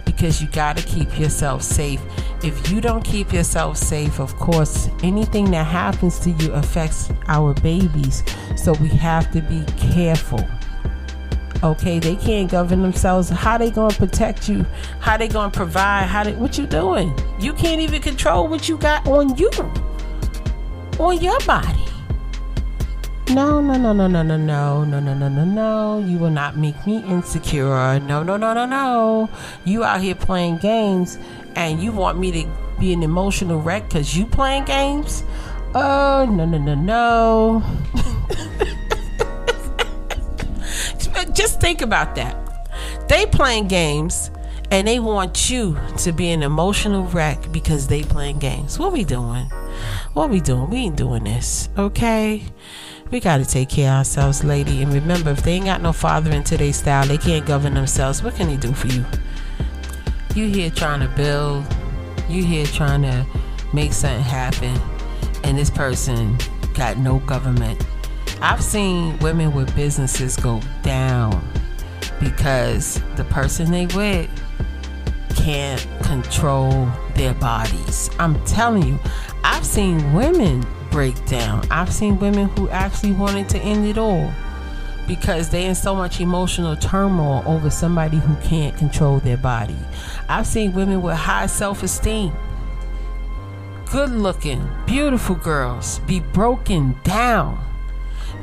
because 0.05 0.43
you 0.43 0.49
got 0.49 0.77
to 0.77 0.83
keep 0.85 1.19
yourself 1.19 1.63
safe 1.63 2.01
if 2.43 2.71
you 2.71 2.81
don't 2.81 3.03
keep 3.03 3.33
yourself 3.33 3.77
safe, 3.77 4.21
of 4.21 4.37
course, 4.37 4.89
anything 5.03 5.51
that 5.51 5.65
happens 5.65 6.19
to 6.21 6.31
you 6.31 6.53
affects 6.53 7.11
our 7.27 7.55
babies. 7.55 8.23
So 8.57 8.73
we 8.75 8.89
have 8.89 9.31
to 9.33 9.41
be 9.43 9.65
careful. 9.77 10.47
Okay, 11.65 11.99
they 11.99 12.15
can't 12.15 12.49
govern 12.49 12.83
themselves. 12.83 13.31
How 13.31 13.59
they 13.59 13.71
gonna 13.71 13.95
protect 13.95 14.49
you? 14.49 14.65
How 15.01 15.17
they 15.17 15.27
gonna 15.27 15.51
provide? 15.51 16.05
How 16.05 16.23
they 16.23 16.33
what 16.35 16.57
you 16.57 16.67
doing? 16.67 17.13
You 17.41 17.53
can't 17.53 17.81
even 17.81 18.01
control 18.01 18.47
what 18.47 18.69
you 18.69 18.79
got 18.79 19.07
on 19.09 19.37
you, 19.37 19.51
on 21.01 21.21
your 21.21 21.39
body. 21.41 21.85
No, 23.31 23.61
no, 23.61 23.77
no, 23.77 23.93
no, 23.93 24.07
no, 24.07 24.23
no, 24.23 24.37
no, 24.39 24.85
no, 24.85 25.01
no, 25.01 25.15
no, 25.15 25.29
no, 25.29 25.45
no. 25.45 25.99
You 25.99 26.17
will 26.17 26.31
not 26.31 26.57
make 26.57 26.87
me 26.87 27.05
insecure. 27.05 28.01
No, 28.01 28.23
no, 28.23 28.39
no, 28.39 28.55
no, 28.55 28.65
no. 28.65 29.29
You 29.65 29.85
out 29.85 30.01
here 30.01 30.15
playing 30.15 30.59
games 30.59 31.19
and 31.59 31.83
you 31.83 31.91
want 31.91 32.19
me 32.19 32.31
to 32.31 32.49
be 32.79 32.93
an 32.93 33.03
emotional 33.03 33.61
wreck 33.61 33.89
because 33.89 34.17
you 34.17 34.25
playing 34.25 34.65
games? 34.65 35.25
Oh, 35.75 36.25
no, 36.31 36.45
no, 36.47 36.57
no, 36.57 36.75
no. 36.77 37.65
Just 41.35 41.61
think 41.61 41.83
about 41.83 42.15
that. 42.15 42.37
They 43.09 43.27
playing 43.27 43.67
games 43.67 44.31
and 44.71 44.87
they 44.87 45.01
want 45.01 45.51
you 45.51 45.77
to 45.99 46.13
be 46.13 46.31
an 46.31 46.45
emotional 46.45 47.05
wreck 47.07 47.51
because 47.51 47.89
they 47.89 48.05
playing 48.05 48.39
games. 48.39 48.79
What 48.79 48.93
we 48.93 49.03
doing? 49.03 49.47
What 50.13 50.31
we 50.31 50.41
doing? 50.41 50.71
We 50.71 50.77
ain't 50.79 50.97
doing 50.97 51.25
this, 51.25 51.71
okay? 51.77 52.45
We 53.11 53.19
got 53.19 53.39
to 53.39 53.45
take 53.45 53.69
care 53.69 53.91
of 53.91 53.99
ourselves, 53.99 54.45
lady. 54.45 54.81
And 54.83 54.93
remember, 54.93 55.31
if 55.31 55.43
they 55.43 55.55
ain't 55.55 55.65
got 55.65 55.83
no 55.83 55.93
father 55.93 56.31
in 56.31 56.45
today's 56.45 56.77
style, 56.77 57.07
they 57.07 57.19
can't 57.19 57.45
govern 57.47 57.75
themselves. 57.75 58.23
What 58.23 58.37
can 58.37 58.47
they 58.47 58.57
do 58.57 58.73
for 58.73 58.87
you? 58.87 59.05
You 60.35 60.47
here 60.49 60.71
trying 60.71 61.01
to 61.01 61.09
build, 61.09 61.65
you 62.29 62.45
here 62.45 62.67
trying 62.67 63.03
to 63.03 63.27
make 63.73 63.93
something 63.93 64.23
happen, 64.23 64.81
and 65.45 65.59
this 65.59 65.71
person 65.71 66.37
got 66.75 66.99
no 66.99 67.19
government. 67.21 67.85
I've 68.41 68.63
seen 68.63 69.19
women 69.19 69.53
with 69.53 69.75
businesses 69.75 70.37
go 70.37 70.61
down 70.83 71.43
because 72.21 73.03
the 73.17 73.25
person 73.25 73.71
they 73.71 73.87
with 73.87 74.31
can't 75.35 75.87
control 76.03 76.89
their 77.15 77.35
bodies. 77.35 78.11
I'm 78.19 78.43
telling 78.45 78.87
you, 78.87 78.99
I've 79.43 79.65
seen 79.65 80.13
women 80.13 80.65
break 80.91 81.25
down. 81.27 81.67
I've 81.71 81.93
seen 81.93 82.19
women 82.19 82.49
who 82.51 82.69
actually 82.69 83.13
wanted 83.13 83.49
to 83.51 83.59
end 83.59 83.87
it 83.87 83.99
all 83.99 84.33
because 85.09 85.49
they're 85.49 85.69
in 85.69 85.75
so 85.75 85.95
much 85.95 86.21
emotional 86.21 86.77
turmoil 86.77 87.43
over 87.47 87.71
somebody 87.71 88.19
who 88.19 88.37
can't 88.47 88.77
control 88.77 89.19
their 89.19 89.39
body. 89.39 89.77
I've 90.29 90.47
seen 90.47 90.75
women 90.75 91.03
with 91.03 91.17
high 91.17 91.47
self-esteem, 91.47 92.33
good 93.91 94.11
looking, 94.11 94.69
beautiful 94.87 95.35
girls 95.35 95.99
be 96.01 96.21
broken 96.21 96.95
down 97.03 97.65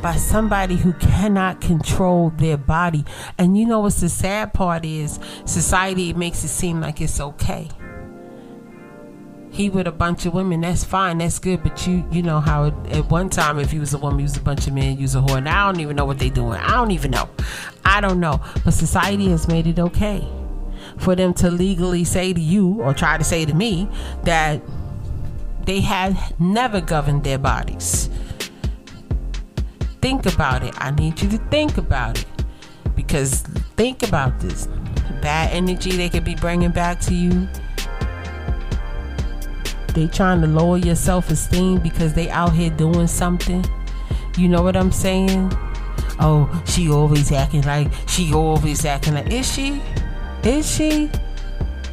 by 0.01 0.15
somebody 0.15 0.75
who 0.75 0.93
cannot 0.93 1.61
control 1.61 2.31
their 2.31 2.57
body. 2.57 3.05
And 3.37 3.57
you 3.57 3.65
know 3.65 3.79
what's 3.79 4.01
the 4.01 4.09
sad 4.09 4.53
part 4.53 4.83
is 4.83 5.19
society 5.45 6.13
makes 6.13 6.43
it 6.43 6.49
seem 6.49 6.81
like 6.81 6.99
it's 6.99 7.21
okay 7.21 7.69
he 9.55 9.69
with 9.69 9.87
a 9.87 9.91
bunch 9.91 10.25
of 10.25 10.33
women, 10.33 10.61
that's 10.61 10.83
fine, 10.83 11.19
that's 11.19 11.39
good. 11.39 11.63
But 11.63 11.87
you, 11.87 12.05
you 12.11 12.21
know 12.21 12.39
how 12.39 12.65
it, 12.65 12.73
at 12.89 13.09
one 13.09 13.29
time, 13.29 13.57
if 13.57 13.71
he 13.71 13.79
was 13.79 13.93
a 13.93 13.97
woman, 13.97 14.19
he 14.19 14.23
was 14.23 14.37
a 14.37 14.41
bunch 14.41 14.67
of 14.67 14.73
men, 14.73 14.97
he 14.97 15.01
was 15.01 15.15
a 15.15 15.19
whore. 15.19 15.37
And 15.37 15.47
I 15.47 15.65
don't 15.65 15.79
even 15.79 15.95
know 15.95 16.05
what 16.05 16.19
they 16.19 16.29
doing. 16.29 16.59
I 16.59 16.71
don't 16.71 16.91
even 16.91 17.11
know. 17.11 17.29
I 17.85 18.01
don't 18.01 18.19
know. 18.19 18.41
But 18.63 18.71
society 18.71 19.29
has 19.29 19.47
made 19.47 19.65
it 19.65 19.79
okay 19.79 20.27
for 20.97 21.15
them 21.15 21.33
to 21.35 21.49
legally 21.49 22.03
say 22.03 22.33
to 22.33 22.39
you 22.39 22.81
or 22.81 22.93
try 22.93 23.17
to 23.17 23.23
say 23.23 23.45
to 23.45 23.53
me 23.53 23.89
that 24.23 24.61
they 25.63 25.81
have 25.81 26.39
never 26.39 26.81
governed 26.81 27.23
their 27.23 27.39
bodies. 27.39 28.09
Think 30.01 30.25
about 30.25 30.63
it. 30.63 30.73
I 30.77 30.91
need 30.91 31.21
you 31.21 31.29
to 31.29 31.37
think 31.49 31.77
about 31.77 32.19
it 32.19 32.25
because 32.95 33.41
think 33.77 34.03
about 34.03 34.39
this 34.39 34.67
bad 35.21 35.51
energy 35.51 35.91
they 35.91 36.09
could 36.09 36.23
be 36.23 36.35
bringing 36.35 36.71
back 36.71 36.99
to 36.99 37.13
you 37.13 37.47
they 39.95 40.07
trying 40.07 40.41
to 40.41 40.47
lower 40.47 40.77
your 40.77 40.95
self-esteem 40.95 41.79
because 41.79 42.13
they 42.13 42.29
out 42.29 42.53
here 42.53 42.69
doing 42.69 43.07
something. 43.07 43.65
You 44.37 44.49
know 44.49 44.61
what 44.61 44.75
I'm 44.75 44.91
saying? 44.91 45.51
Oh, 46.19 46.63
she 46.67 46.91
always 46.91 47.31
acting 47.31 47.61
like 47.63 47.91
she 48.07 48.33
always 48.33 48.85
acting 48.85 49.13
like 49.15 49.31
is 49.31 49.51
she? 49.51 49.81
Is 50.43 50.69
she? 50.69 51.09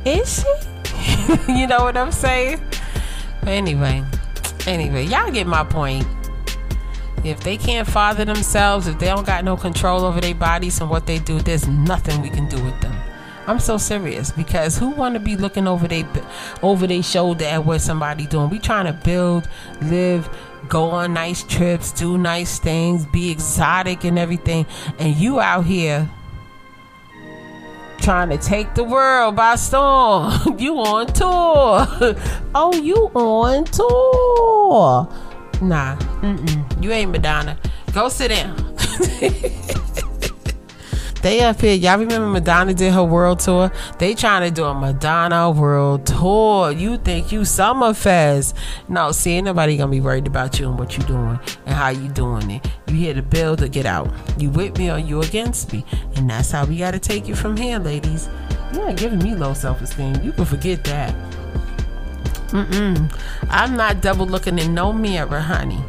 Is 0.04 0.42
she? 0.42 1.48
you 1.52 1.66
know 1.66 1.84
what 1.84 1.96
I'm 1.96 2.12
saying? 2.12 2.60
But 3.40 3.48
anyway, 3.48 4.04
anyway, 4.66 5.06
y'all 5.06 5.30
get 5.30 5.46
my 5.46 5.64
point. 5.64 6.06
If 7.24 7.40
they 7.44 7.56
can't 7.56 7.86
father 7.86 8.24
themselves, 8.24 8.88
if 8.88 8.98
they 8.98 9.06
don't 9.06 9.26
got 9.26 9.44
no 9.44 9.56
control 9.56 10.04
over 10.04 10.20
their 10.20 10.34
bodies 10.34 10.80
and 10.80 10.90
what 10.90 11.06
they 11.06 11.20
do, 11.20 11.38
there's 11.40 11.68
nothing 11.68 12.20
we 12.20 12.30
can 12.30 12.48
do 12.48 12.62
with 12.62 12.80
them. 12.80 12.94
I'm 13.46 13.58
so 13.58 13.76
serious 13.76 14.30
because 14.30 14.78
who 14.78 14.90
want 14.90 15.14
to 15.14 15.20
be 15.20 15.36
looking 15.36 15.66
over 15.66 15.88
they 15.88 16.06
over 16.62 16.86
their 16.86 17.02
shoulder 17.02 17.44
at 17.44 17.64
what 17.64 17.80
somebody 17.80 18.26
doing? 18.26 18.50
We 18.50 18.58
trying 18.58 18.86
to 18.86 18.92
build, 18.92 19.48
live, 19.82 20.28
go 20.68 20.90
on 20.90 21.14
nice 21.14 21.42
trips, 21.42 21.92
do 21.92 22.16
nice 22.18 22.58
things, 22.58 23.04
be 23.06 23.30
exotic 23.30 24.04
and 24.04 24.18
everything, 24.18 24.66
and 24.98 25.16
you 25.16 25.40
out 25.40 25.64
here 25.64 26.08
trying 28.02 28.30
to 28.30 28.38
take 28.38 28.74
the 28.74 28.84
world 28.84 29.36
by 29.36 29.56
storm. 29.56 30.32
you 30.58 30.78
on 30.78 31.06
tour? 31.06 31.86
oh, 32.54 32.72
you 32.82 33.10
on 33.14 33.64
tour? 33.64 35.08
Nah, 35.60 35.96
mm-mm. 36.20 36.82
you 36.82 36.90
ain't 36.92 37.12
Madonna. 37.12 37.56
Go 37.92 38.08
sit 38.08 38.28
down. 38.28 38.56
They 41.22 41.40
up 41.40 41.60
here. 41.60 41.74
Y'all 41.74 41.98
remember 41.98 42.26
Madonna 42.26 42.74
did 42.74 42.92
her 42.92 43.04
world 43.04 43.38
tour? 43.38 43.70
They 43.98 44.14
trying 44.14 44.42
to 44.48 44.54
do 44.54 44.64
a 44.64 44.74
Madonna 44.74 45.50
world 45.52 46.04
tour. 46.04 46.72
You 46.72 46.98
think 46.98 47.30
you 47.30 47.40
Summerfest? 47.40 48.54
No, 48.88 49.12
see, 49.12 49.34
ain't 49.34 49.44
nobody 49.44 49.76
gonna 49.76 49.92
be 49.92 50.00
worried 50.00 50.26
about 50.26 50.58
you 50.58 50.68
and 50.68 50.76
what 50.76 50.96
you 50.98 51.04
doing 51.04 51.38
and 51.64 51.74
how 51.76 51.90
you 51.90 52.08
doing 52.08 52.50
it. 52.50 52.68
You 52.88 52.96
here 52.96 53.14
to 53.14 53.22
build 53.22 53.62
or 53.62 53.68
get 53.68 53.86
out. 53.86 54.12
You 54.36 54.50
with 54.50 54.76
me 54.78 54.90
or 54.90 54.98
you 54.98 55.22
against 55.22 55.72
me, 55.72 55.84
and 56.16 56.28
that's 56.28 56.50
how 56.50 56.64
we 56.64 56.78
gotta 56.78 56.98
take 56.98 57.28
you 57.28 57.36
from 57.36 57.56
here, 57.56 57.78
ladies. 57.78 58.28
You 58.74 58.82
ain't 58.88 58.98
giving 58.98 59.20
me 59.20 59.36
low 59.36 59.54
self 59.54 59.80
esteem. 59.80 60.16
You 60.24 60.32
can 60.32 60.44
forget 60.44 60.82
that. 60.84 61.14
Mm-mm. 62.48 63.16
I'm 63.48 63.76
not 63.76 64.02
double 64.02 64.26
looking 64.26 64.58
in 64.58 64.74
no 64.74 64.92
mirror, 64.92 65.40
honey. 65.40 65.80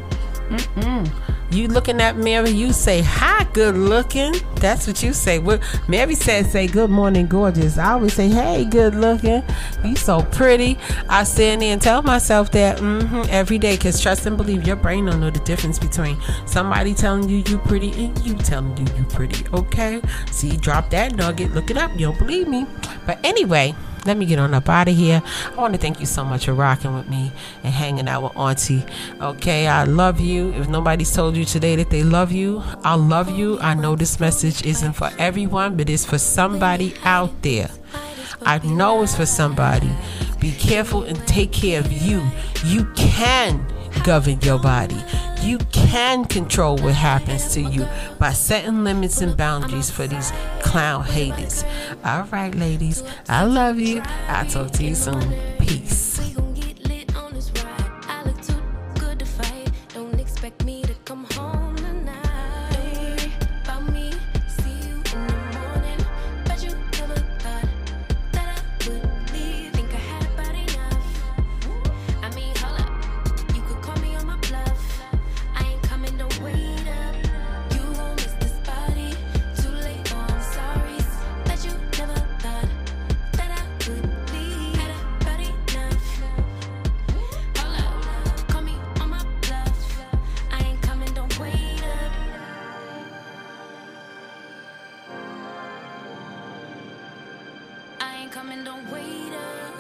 Mm-mm. 0.50 1.12
You 1.54 1.68
looking 1.68 2.02
at 2.02 2.18
Mary, 2.18 2.50
you 2.50 2.74
say, 2.74 3.04
Hi, 3.04 3.44
good 3.54 3.78
looking. 3.78 4.34
That's 4.56 4.88
what 4.88 5.04
you 5.04 5.14
say. 5.14 5.38
Well, 5.38 5.60
Mary 5.88 6.16
said, 6.16 6.48
Say, 6.48 6.66
Good 6.66 6.90
morning, 6.90 7.28
gorgeous. 7.28 7.78
I 7.78 7.92
always 7.92 8.14
say, 8.16 8.28
Hey, 8.28 8.66
good 8.66 8.96
looking. 8.96 9.44
You 9.86 9.96
so 9.96 10.24
pretty. 10.24 10.80
I 11.08 11.24
sit 11.24 11.60
there 11.60 11.72
and 11.72 11.80
tell 11.80 12.02
myself 12.02 12.52
that 12.54 12.80
mm-hmm, 12.80 13.22
every 13.30 13.60
day 13.60 13.76
because 13.76 14.02
trust 14.02 14.26
and 14.26 14.36
believe 14.36 14.66
your 14.66 14.78
brain 14.78 15.06
don't 15.06 15.20
know 15.20 15.30
the 15.30 15.42
difference 15.42 15.78
between 15.78 16.18
somebody 16.48 16.96
telling 16.96 17.30
you 17.30 17.44
you 17.48 17.60
pretty 17.60 17.92
and 18.04 18.26
you 18.26 18.34
telling 18.34 18.76
you 18.76 18.92
you 18.96 19.04
pretty. 19.04 19.46
Okay? 19.54 20.02
See, 20.32 20.58
drop 20.58 20.90
that 20.90 21.16
nugget. 21.16 21.52
Look 21.52 21.70
it 21.70 21.78
up. 21.78 21.92
You 21.92 22.08
don't 22.08 22.18
believe 22.18 22.48
me. 22.48 22.66
But 23.06 23.20
anyway, 23.24 23.76
let 24.06 24.18
me 24.18 24.26
get 24.26 24.40
on 24.40 24.54
up 24.54 24.70
out 24.70 24.88
of 24.88 24.96
here. 24.96 25.22
I 25.52 25.56
want 25.56 25.74
to 25.74 25.80
thank 25.80 26.00
you 26.00 26.06
so 26.06 26.24
much 26.26 26.46
for 26.46 26.54
rocking 26.54 26.94
with 26.96 27.08
me 27.10 27.32
and 27.64 27.74
hanging 27.74 28.08
out 28.08 28.24
with 28.24 28.38
Auntie. 28.38 28.86
Okay, 29.22 29.68
I 29.68 29.84
love 29.84 30.20
you. 30.20 30.54
If 30.54 30.68
nobody's 30.68 31.14
told 31.14 31.38
you 31.38 31.46
today 31.46 31.76
that 31.78 31.90
they 31.90 32.04
love 32.04 32.32
you, 32.32 32.62
I 32.84 32.96
love 32.96 33.30
you. 33.30 33.60
I 33.60 33.74
know 33.74 33.96
this 33.96 34.20
message 34.20 34.66
isn't 34.66 34.94
for 34.94 35.10
everyone, 35.18 35.78
but 35.78 35.90
it's 35.90 36.06
for 36.06 36.18
somebody 36.18 36.94
out 37.04 37.42
there. 37.42 37.70
I 38.42 38.60
know 38.60 39.04
it's 39.04 39.16
for 39.16 39.26
somebody. 39.26 39.92
Be 40.40 40.52
careful 40.52 41.04
and 41.04 41.26
take 41.28 41.54
care 41.54 41.80
of 41.80 41.92
you. 41.92 42.22
You 42.66 42.86
can 42.96 43.66
govern 44.04 44.42
your 44.42 44.60
body. 44.60 45.02
You 45.44 45.58
can 45.74 46.24
control 46.24 46.78
what 46.78 46.94
happens 46.94 47.54
to 47.54 47.62
you 47.62 47.86
by 48.18 48.32
setting 48.32 48.86
limits 48.86 49.20
and 49.20 49.36
boundaries 49.36 49.92
for 49.92 50.08
these 50.08 50.32
clown 50.62 51.04
haters. 51.04 51.66
All 52.06 52.24
right, 52.32 52.56
ladies, 52.56 53.04
I 53.28 53.44
love 53.44 53.78
you. 53.78 54.02
I'll 54.30 54.46
talk 54.46 54.72
to 54.72 54.86
you 54.86 54.96
soon. 54.96 55.34
Peace. 55.60 56.22
come 98.34 98.50
and 98.50 98.66
don't 98.66 98.90
wait 98.92 99.32
up. 99.32 99.78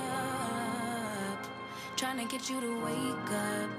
Trying 1.95 2.19
to 2.19 2.25
get 2.25 2.51
you 2.51 2.61
to 2.61 2.85
wake 2.85 3.31
up. 3.31 3.69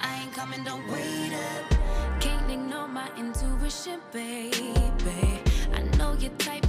I 0.00 0.22
ain't 0.22 0.32
coming, 0.32 0.64
don't 0.64 0.86
wait 0.90 1.34
up. 1.34 2.20
Can't 2.20 2.50
ignore 2.50 2.88
my 2.88 3.10
intuition, 3.18 4.00
baby. 4.12 5.42
I 5.74 5.82
know 5.98 6.16
you're 6.18 6.30
tired. 6.38 6.59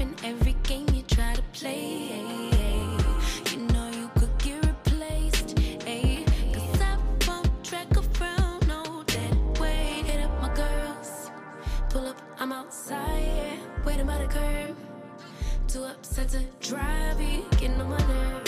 upset 16.01 16.29
to 16.29 16.41
drive 16.67 17.21
you, 17.21 17.45
get 17.59 17.77
no 17.77 17.85
money. 17.85 18.40